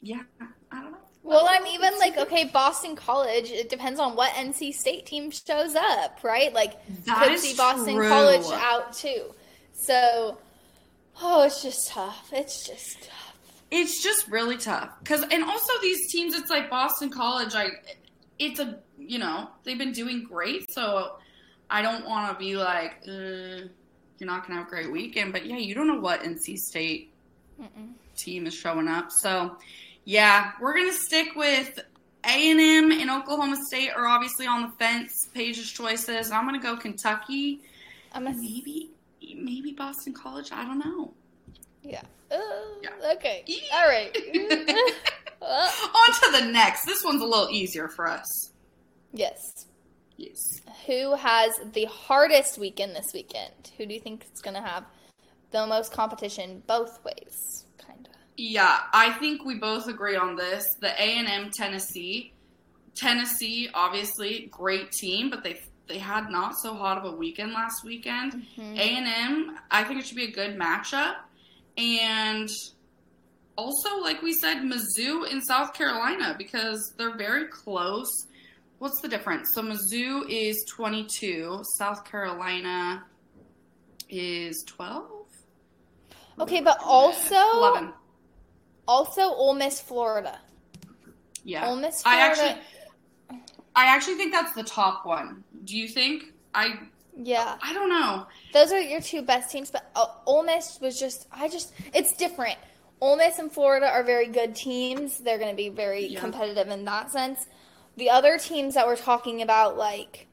yeah, 0.00 0.22
I 0.70 0.80
don't 0.82 0.92
know. 0.92 0.98
Well, 1.24 1.46
I'm 1.50 1.66
even 1.66 1.98
like, 1.98 2.16
okay, 2.16 2.44
Boston 2.44 2.94
College. 2.94 3.50
It 3.50 3.68
depends 3.68 3.98
on 3.98 4.14
what 4.14 4.32
NC 4.34 4.72
State 4.72 5.06
team 5.06 5.32
shows 5.32 5.74
up, 5.74 6.20
right? 6.22 6.52
Like, 6.54 6.74
That 7.06 7.26
could 7.26 7.40
see 7.40 7.56
Boston 7.56 7.96
true. 7.96 8.08
College 8.08 8.46
out 8.52 8.92
too. 8.92 9.34
So, 9.72 10.38
oh, 11.22 11.44
it's 11.44 11.62
just 11.62 11.88
tough. 11.88 12.30
It's 12.32 12.66
just 12.66 13.02
tough. 13.02 13.34
It's 13.70 14.02
just 14.02 14.28
really 14.28 14.56
tough 14.56 14.90
because, 15.00 15.22
and 15.22 15.42
also 15.42 15.72
these 15.82 16.10
teams, 16.12 16.34
it's 16.34 16.50
like 16.50 16.70
Boston 16.70 17.10
College. 17.10 17.54
I, 17.54 17.68
it's 18.38 18.60
a, 18.60 18.78
you 18.98 19.18
know, 19.18 19.48
they've 19.64 19.78
been 19.78 19.92
doing 19.92 20.24
great, 20.24 20.70
so 20.70 21.16
I 21.68 21.82
don't 21.82 22.06
want 22.06 22.32
to 22.32 22.38
be 22.38 22.56
like, 22.56 23.02
uh, 23.08 23.66
you're 24.18 24.26
not 24.26 24.46
gonna 24.46 24.60
have 24.60 24.68
a 24.68 24.70
great 24.70 24.90
weekend. 24.90 25.32
But 25.32 25.46
yeah, 25.46 25.56
you 25.56 25.74
don't 25.74 25.88
know 25.88 26.00
what 26.00 26.22
NC 26.22 26.56
State 26.58 27.12
Mm-mm. 27.60 27.92
team 28.16 28.46
is 28.46 28.54
showing 28.54 28.88
up. 28.88 29.10
So 29.10 29.56
yeah, 30.04 30.52
we're 30.60 30.74
gonna 30.74 30.92
stick 30.92 31.34
with 31.34 31.78
A 32.24 32.50
and 32.50 32.60
M 32.60 32.92
and 32.92 33.10
Oklahoma 33.10 33.56
State 33.66 33.90
are 33.90 34.06
obviously 34.06 34.46
on 34.46 34.62
the 34.62 34.72
fence. 34.78 35.28
Paige's 35.34 35.70
choices. 35.70 36.30
I'm 36.30 36.44
gonna 36.44 36.62
go 36.62 36.76
Kentucky. 36.76 37.60
I'm 38.12 38.26
a 38.28 38.32
Maybe, 38.32 38.90
maybe 39.34 39.72
Boston 39.72 40.12
College. 40.12 40.50
I 40.52 40.64
don't 40.64 40.78
know. 40.78 41.14
yeah. 41.82 42.02
Uh, 42.30 42.36
Yeah. 42.82 43.12
Okay. 43.14 43.44
All 43.72 43.88
right. 43.88 44.16
Uh, 45.42 45.70
On 45.94 46.14
to 46.14 46.40
the 46.40 46.50
next. 46.50 46.86
This 46.86 47.04
one's 47.04 47.20
a 47.22 47.24
little 47.26 47.48
easier 47.50 47.88
for 47.88 48.08
us. 48.08 48.50
yes. 49.12 49.38
Yes. 50.16 50.38
Who 50.86 51.14
has 51.14 51.52
the 51.74 51.84
hardest 51.84 52.56
weekend 52.58 52.96
this 52.96 53.04
weekend? 53.12 53.52
Who 53.76 53.84
do 53.84 53.92
you 53.92 54.00
think 54.00 54.24
is 54.34 54.40
going 54.40 54.54
to 54.54 54.62
have 54.62 54.84
the 55.50 55.66
most 55.66 55.92
competition 55.92 56.62
both 56.66 57.04
ways? 57.04 57.66
Kind 57.76 58.08
of. 58.08 58.14
Yeah, 58.38 58.78
I 58.94 59.12
think 59.12 59.44
we 59.44 59.56
both 59.56 59.88
agree 59.88 60.16
on 60.16 60.36
this. 60.36 60.64
The 60.80 60.88
A 60.88 61.04
and 61.18 61.28
M 61.28 61.50
Tennessee, 61.54 62.32
Tennessee, 62.96 63.68
obviously 63.74 64.48
great 64.50 64.90
team, 64.90 65.28
but 65.28 65.44
they 65.44 65.60
they 65.88 65.98
had 65.98 66.30
not 66.30 66.58
so 66.58 66.74
hot 66.74 66.98
of 66.98 67.04
a 67.04 67.16
weekend 67.16 67.52
last 67.52 67.84
weekend. 67.84 68.32
Mhm. 68.56 68.76
A 68.76 68.82
and 68.96 69.06
M, 69.06 69.58
I 69.70 69.84
think 69.84 70.00
it 70.00 70.06
should 70.06 70.16
be 70.16 70.24
a 70.24 70.30
good 70.30 70.56
matchup, 70.58 71.16
and 71.76 72.48
also, 73.56 74.00
like 74.00 74.20
we 74.22 74.32
said, 74.34 74.58
Mizzou 74.58 75.28
in 75.30 75.40
South 75.42 75.72
Carolina 75.74 76.34
because 76.36 76.92
they're 76.98 77.16
very 77.16 77.46
close. 77.46 78.10
What's 78.78 79.00
the 79.00 79.08
difference? 79.08 79.48
So 79.54 79.62
Mizzou 79.62 80.28
is 80.28 80.62
22, 80.68 81.62
South 81.78 82.04
Carolina 82.04 83.04
is 84.10 84.62
12? 84.66 85.10
Okay, 86.38 86.60
but 86.60 86.78
also 86.82 87.34
11. 87.34 87.94
also 88.86 89.22
Ole 89.22 89.54
Miss, 89.54 89.80
Florida. 89.80 90.38
Yeah. 91.44 91.68
Ole 91.70 91.76
Miss, 91.76 92.02
I 92.04 92.16
Florida. 92.34 92.42
actually 92.50 92.62
I 93.78 93.86
actually 93.94 94.14
think 94.14 94.32
that's 94.32 94.54
the 94.54 94.62
top 94.64 95.04
one. 95.04 95.44
Do 95.66 95.76
you 95.76 95.88
think? 95.88 96.32
I 96.54 96.78
yeah, 97.18 97.56
I 97.62 97.72
don't 97.72 97.88
know. 97.88 98.26
those 98.52 98.72
are 98.72 98.80
your 98.80 99.00
two 99.00 99.22
best 99.22 99.50
teams. 99.50 99.70
But 99.70 99.90
uh, 99.94 100.06
Ole 100.26 100.42
Miss 100.42 100.78
was 100.80 100.98
just, 100.98 101.26
I 101.32 101.48
just, 101.48 101.72
it's 101.94 102.14
different. 102.16 102.56
Ole 103.00 103.16
Miss 103.16 103.38
and 103.38 103.50
Florida 103.50 103.86
are 103.88 104.02
very 104.02 104.28
good 104.28 104.54
teams. 104.54 105.18
They're 105.18 105.38
going 105.38 105.50
to 105.50 105.56
be 105.56 105.68
very 105.70 106.06
Yeah. 106.06 106.20
competitive 106.20 106.68
in 106.68 106.84
that 106.84 107.10
sense. 107.10 107.46
The 107.96 108.10
other 108.10 108.38
teams 108.38 108.74
that 108.74 108.86
we're 108.86 108.96
talking 108.96 109.40
about, 109.42 109.76
like 109.78 110.26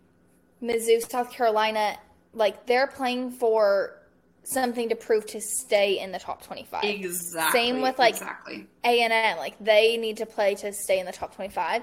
Mizzou, 0.62 1.10
South 1.10 1.32
Carolina, 1.32 1.98
like 2.34 2.66
they're 2.66 2.88
playing 2.88 3.32
for 3.32 4.00
something 4.44 4.90
to 4.90 4.96
prove 4.96 5.26
to 5.28 5.40
stay 5.40 6.00
in 6.00 6.12
the 6.12 6.20
top 6.20 6.44
twenty-five. 6.46 6.84
Exactly. 6.84 7.60
Same 7.62 7.82
with, 7.82 7.98
like, 7.98 8.16
Exactly. 8.16 8.68
A 8.84 9.00
and 9.02 9.14
M, 9.14 9.38
like 9.38 9.56
they 9.62 9.96
need 9.96 10.18
to 10.18 10.26
play 10.26 10.56
to 10.56 10.74
stay 10.74 11.00
in 11.00 11.06
the 11.06 11.14
top 11.14 11.34
twenty-five. 11.36 11.82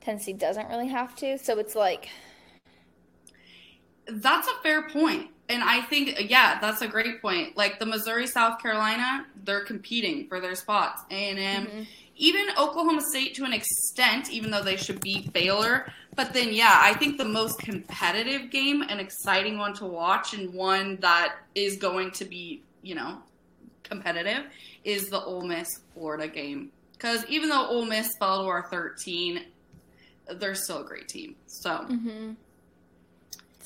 Tennessee 0.00 0.32
doesn't 0.32 0.68
really 0.68 0.88
have 0.88 1.14
to, 1.16 1.38
so 1.38 1.58
it's 1.58 1.76
like, 1.76 2.08
That's 4.10 4.48
a 4.48 4.54
fair 4.62 4.82
point. 4.88 5.28
And 5.48 5.62
I 5.64 5.80
think, 5.82 6.30
yeah, 6.30 6.60
that's 6.60 6.80
a 6.80 6.86
great 6.88 7.20
point. 7.20 7.56
Like 7.56 7.78
the 7.80 7.86
Missouri, 7.86 8.26
South 8.26 8.60
Carolina, 8.62 9.26
they're 9.44 9.64
competing 9.64 10.28
for 10.28 10.40
their 10.40 10.54
spots. 10.54 11.02
A&M, 11.10 11.66
Mhm. 11.66 11.86
even 12.16 12.46
Oklahoma 12.56 13.02
State 13.10 13.34
to 13.34 13.44
an 13.44 13.52
extent, 13.52 14.30
even 14.30 14.50
though 14.52 14.62
they 14.62 14.76
should 14.76 15.00
beat 15.00 15.32
Baylor. 15.32 15.92
But 16.14 16.32
then, 16.34 16.52
yeah, 16.52 16.78
I 16.80 16.94
think 16.94 17.18
the 17.18 17.24
most 17.24 17.58
competitive 17.58 18.50
game, 18.50 18.82
an 18.82 19.00
exciting 19.00 19.58
one 19.58 19.74
to 19.74 19.86
watch, 19.86 20.34
and 20.34 20.52
one 20.54 20.96
that 21.00 21.36
is 21.56 21.76
going 21.78 22.12
to 22.12 22.24
be, 22.24 22.62
you 22.82 22.94
know, 22.94 23.20
competitive, 23.82 24.44
is 24.84 25.08
the 25.08 25.20
Ole 25.20 25.42
Miss 25.42 25.68
Florida 25.94 26.28
game. 26.28 26.70
Because 26.92 27.24
even 27.26 27.48
though 27.48 27.66
Ole 27.66 27.86
Miss 27.86 28.08
fell 28.18 28.42
to 28.44 28.48
our 28.48 28.68
13, 28.70 29.46
they're 30.36 30.54
still 30.54 30.82
a 30.82 30.84
great 30.84 31.08
team. 31.08 31.34
So. 31.46 31.70
mm-hmm. 31.70 32.32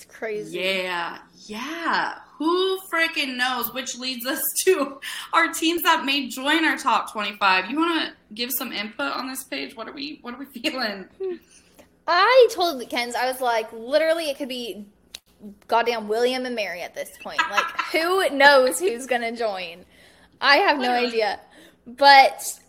It's 0.04 0.16
crazy. 0.16 0.58
Yeah, 0.58 1.18
yeah. 1.46 2.18
Who 2.38 2.78
freaking 2.92 3.36
knows? 3.36 3.72
Which 3.72 3.96
leads 3.96 4.26
us 4.26 4.42
to 4.64 5.00
our 5.32 5.52
teams 5.52 5.82
that 5.82 6.04
may 6.04 6.28
join 6.28 6.64
our 6.64 6.76
top 6.76 7.12
twenty-five. 7.12 7.70
You 7.70 7.78
want 7.78 8.06
to 8.06 8.12
give 8.34 8.50
some 8.52 8.72
input 8.72 9.12
on 9.12 9.28
this 9.28 9.44
Paige? 9.44 9.76
What 9.76 9.88
are 9.88 9.92
we? 9.92 10.18
What 10.22 10.34
are 10.34 10.38
we 10.38 10.44
feeling? 10.60 11.06
Hmm. 11.22 11.36
I 12.06 12.48
told 12.50 12.86
Kens, 12.90 13.14
I 13.14 13.26
was 13.30 13.40
like, 13.40 13.72
literally, 13.72 14.28
it 14.28 14.36
could 14.36 14.48
be 14.48 14.84
goddamn 15.68 16.06
William 16.06 16.44
and 16.44 16.54
Mary 16.54 16.82
at 16.82 16.94
this 16.94 17.16
point. 17.22 17.40
Like, 17.50 17.64
who 17.92 18.28
knows 18.30 18.78
who's 18.78 19.06
gonna 19.06 19.32
join? 19.34 19.84
I 20.40 20.56
have 20.56 20.78
no 20.78 20.90
idea. 20.90 21.40
But 21.86 22.60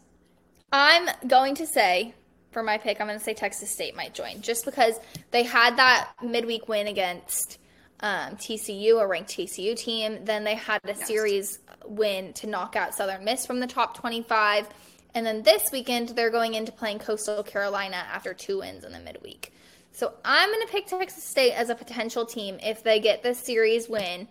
I'm 0.71 1.10
going 1.28 1.56
to 1.56 1.65
say, 1.65 2.13
for 2.56 2.63
my 2.63 2.78
pick, 2.78 3.02
I'm 3.02 3.08
going 3.08 3.20
to 3.20 3.24
say 3.24 3.34
Texas 3.34 3.70
State 3.70 3.98
might 3.98 4.13
join, 4.13 4.39
just 4.39 4.63
because 4.63 4.98
they 5.32 5.44
had 5.44 5.76
that 5.76 6.12
midweek 6.24 6.70
win 6.70 6.88
against 6.88 7.58
um, 8.00 8.38
TCU, 8.38 9.02
a 9.02 9.06
ranked 9.06 9.30
TCU 9.30 9.76
team. 9.76 10.24
Then 10.24 10.46
they 10.46 10.56
had 10.56 10.80
a 10.86 10.96
series 10.96 11.60
win 11.86 12.32
to 12.32 12.48
knock 12.48 12.78
out 12.78 12.96
Southern 12.96 13.26
Miss 13.26 13.46
from 13.46 13.60
the 13.60 13.68
top 13.68 13.98
25. 13.98 14.70
And 15.13 15.26
then 15.26 15.44
this 15.44 15.70
weekend, 15.74 16.08
they're 16.10 16.30
going 16.30 16.54
into 16.54 16.72
playing 16.72 17.00
Coastal 17.00 17.44
Carolina 17.44 17.98
after 18.10 18.34
two 18.34 18.60
wins 18.60 18.86
in 18.86 18.94
the 18.94 19.00
midweek. 19.00 19.52
So 19.91 20.13
I'm 20.24 20.50
going 20.50 20.65
to 20.65 20.72
pick 20.72 20.88
Texas 20.88 21.26
State 21.26 21.56
as 21.56 21.68
a 21.68 21.76
potential 21.76 22.26
team 22.26 22.58
if 22.63 22.84
they 22.84 23.02
get 23.02 23.22
this 23.22 23.38
series 23.38 23.89
win 23.89 24.30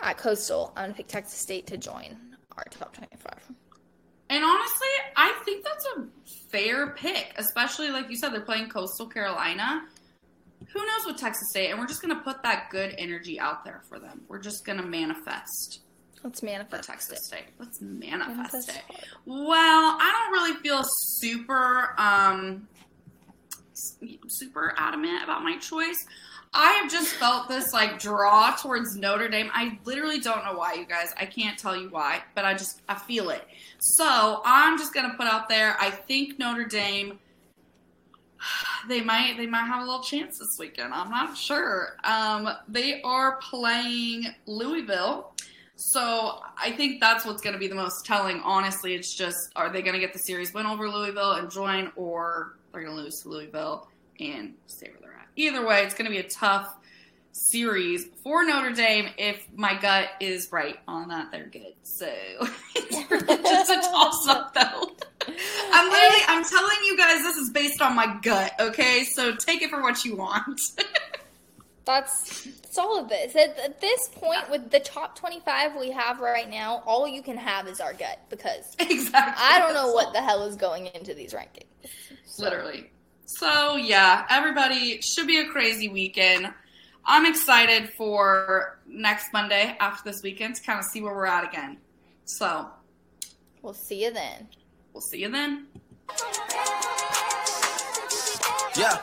at 0.00 0.18
Coastal. 0.18 0.74
I'm 0.76 0.84
going 0.84 0.92
to 0.92 0.96
pick 0.98 1.08
Texas 1.08 1.38
State 1.38 1.66
to 1.68 1.78
join 1.78 2.14
our 2.58 2.64
top 2.70 2.94
25. 2.94 3.52
And 4.32 4.42
honestly, 4.42 4.88
I 5.14 5.38
think 5.44 5.62
that's 5.62 5.86
a 5.98 6.06
fair 6.50 6.92
pick, 6.92 7.34
especially 7.36 7.90
like 7.90 8.08
you 8.08 8.16
said, 8.16 8.30
they're 8.32 8.40
playing 8.40 8.70
Coastal 8.70 9.06
Carolina. 9.06 9.82
Who 10.72 10.78
knows 10.78 11.04
what 11.04 11.18
Texas 11.18 11.50
State? 11.50 11.68
And 11.68 11.78
we're 11.78 11.86
just 11.86 12.00
gonna 12.00 12.20
put 12.20 12.42
that 12.42 12.70
good 12.70 12.94
energy 12.96 13.38
out 13.38 13.62
there 13.62 13.82
for 13.90 13.98
them. 13.98 14.22
We're 14.28 14.38
just 14.38 14.64
gonna 14.64 14.82
manifest 14.84 15.80
Let's 16.24 16.40
for 16.40 16.46
manifest 16.46 16.88
Texas 16.88 17.18
it. 17.18 17.24
State. 17.24 17.44
Let's 17.58 17.82
manifest, 17.82 18.36
Manifest 18.36 18.68
it. 18.70 18.82
Well, 19.26 19.98
I 20.00 20.10
don't 20.30 20.32
really 20.32 20.58
feel 20.62 20.82
super 20.82 21.94
um 22.00 22.66
super 24.28 24.72
adamant 24.78 25.24
about 25.24 25.42
my 25.42 25.58
choice. 25.58 25.98
I 26.54 26.72
have 26.72 26.90
just 26.90 27.14
felt 27.14 27.48
this 27.48 27.72
like 27.72 27.98
draw 27.98 28.54
towards 28.56 28.96
Notre 28.96 29.28
Dame. 29.28 29.50
I 29.54 29.78
literally 29.84 30.20
don't 30.20 30.44
know 30.44 30.52
why, 30.52 30.74
you 30.74 30.84
guys. 30.84 31.14
I 31.16 31.24
can't 31.24 31.58
tell 31.58 31.74
you 31.74 31.88
why, 31.88 32.22
but 32.34 32.44
I 32.44 32.52
just 32.52 32.82
I 32.88 32.94
feel 32.94 33.30
it. 33.30 33.46
So 33.78 34.42
I'm 34.44 34.76
just 34.76 34.92
gonna 34.92 35.14
put 35.16 35.26
out 35.26 35.48
there. 35.48 35.76
I 35.80 35.90
think 35.90 36.38
Notre 36.38 36.64
Dame. 36.64 37.18
They 38.88 39.00
might 39.00 39.36
they 39.36 39.46
might 39.46 39.66
have 39.66 39.82
a 39.82 39.84
little 39.84 40.02
chance 40.02 40.40
this 40.40 40.56
weekend. 40.58 40.92
I'm 40.92 41.08
not 41.08 41.38
sure. 41.38 41.98
Um, 42.02 42.48
they 42.66 43.00
are 43.02 43.36
playing 43.36 44.26
Louisville. 44.46 45.32
So 45.76 46.40
I 46.58 46.72
think 46.72 47.00
that's 47.00 47.24
what's 47.24 47.40
going 47.40 47.52
to 47.52 47.60
be 47.60 47.68
the 47.68 47.76
most 47.76 48.04
telling. 48.04 48.40
Honestly, 48.40 48.94
it's 48.94 49.14
just 49.14 49.36
are 49.54 49.70
they 49.70 49.82
going 49.82 49.94
to 49.94 50.00
get 50.00 50.12
the 50.12 50.18
series 50.18 50.52
win 50.52 50.66
over 50.66 50.88
Louisville 50.88 51.34
and 51.34 51.48
join, 51.48 51.92
or 51.94 52.56
they're 52.72 52.82
going 52.82 52.96
to 52.96 53.02
lose 53.02 53.20
to 53.22 53.28
Louisville 53.28 53.88
and 54.18 54.54
stay 54.66 54.88
where 54.90 54.98
they're 55.00 55.14
at. 55.14 55.21
Either 55.36 55.66
way, 55.66 55.84
it's 55.84 55.94
going 55.94 56.04
to 56.04 56.10
be 56.10 56.18
a 56.18 56.28
tough 56.28 56.74
series 57.32 58.04
for 58.22 58.44
Notre 58.44 58.72
Dame. 58.72 59.08
If 59.16 59.42
my 59.54 59.78
gut 59.80 60.08
is 60.20 60.50
right 60.52 60.78
on 60.86 61.08
that, 61.08 61.30
they're 61.32 61.46
good. 61.46 61.74
So 61.82 62.06
it's 62.76 63.10
really 63.10 63.42
just 63.42 63.70
a 63.70 63.76
toss 63.76 64.28
up, 64.28 64.54
though. 64.54 64.90
I'm 65.72 65.90
literally, 65.90 66.22
I'm 66.28 66.44
telling 66.44 66.76
you 66.84 66.96
guys, 66.96 67.22
this 67.22 67.36
is 67.36 67.50
based 67.50 67.80
on 67.80 67.94
my 67.96 68.18
gut. 68.22 68.52
Okay, 68.60 69.04
so 69.04 69.34
take 69.34 69.62
it 69.62 69.70
for 69.70 69.80
what 69.82 70.04
you 70.04 70.16
want. 70.16 70.60
That's, 71.84 72.44
that's 72.62 72.78
all 72.78 72.96
of 73.00 73.08
this. 73.08 73.34
At, 73.34 73.58
at 73.58 73.80
this 73.80 74.08
point, 74.14 74.48
with 74.52 74.70
the 74.70 74.78
top 74.78 75.18
25 75.18 75.74
we 75.80 75.90
have 75.90 76.20
right 76.20 76.48
now, 76.48 76.80
all 76.86 77.08
you 77.08 77.22
can 77.22 77.36
have 77.36 77.66
is 77.66 77.80
our 77.80 77.92
gut 77.92 78.20
because 78.30 78.76
exactly. 78.78 79.34
I 79.36 79.58
don't 79.58 79.74
know 79.74 79.92
what 79.92 80.12
the 80.12 80.20
hell 80.22 80.44
is 80.44 80.54
going 80.54 80.86
into 80.94 81.12
these 81.12 81.32
rankings. 81.34 81.64
So- 82.24 82.44
Literally. 82.44 82.88
So 83.38 83.76
yeah, 83.76 84.26
everybody 84.30 85.00
should 85.00 85.26
be 85.26 85.38
a 85.40 85.46
crazy 85.48 85.88
weekend. 85.88 86.52
I'm 87.04 87.26
excited 87.26 87.90
for 87.96 88.78
next 88.86 89.32
Monday 89.32 89.76
after 89.80 90.08
this 90.10 90.22
weekend 90.22 90.54
to 90.56 90.62
kind 90.62 90.78
of 90.78 90.84
see 90.84 91.00
where 91.02 91.14
we're 91.14 91.26
at 91.26 91.44
again. 91.48 91.78
So 92.24 92.68
We'll 93.62 93.74
see 93.74 94.04
you 94.04 94.12
then. 94.12 94.48
we'll 94.92 95.00
see 95.00 95.20
you 95.22 95.30
then. 95.30 95.66
Yeah. 98.76 98.98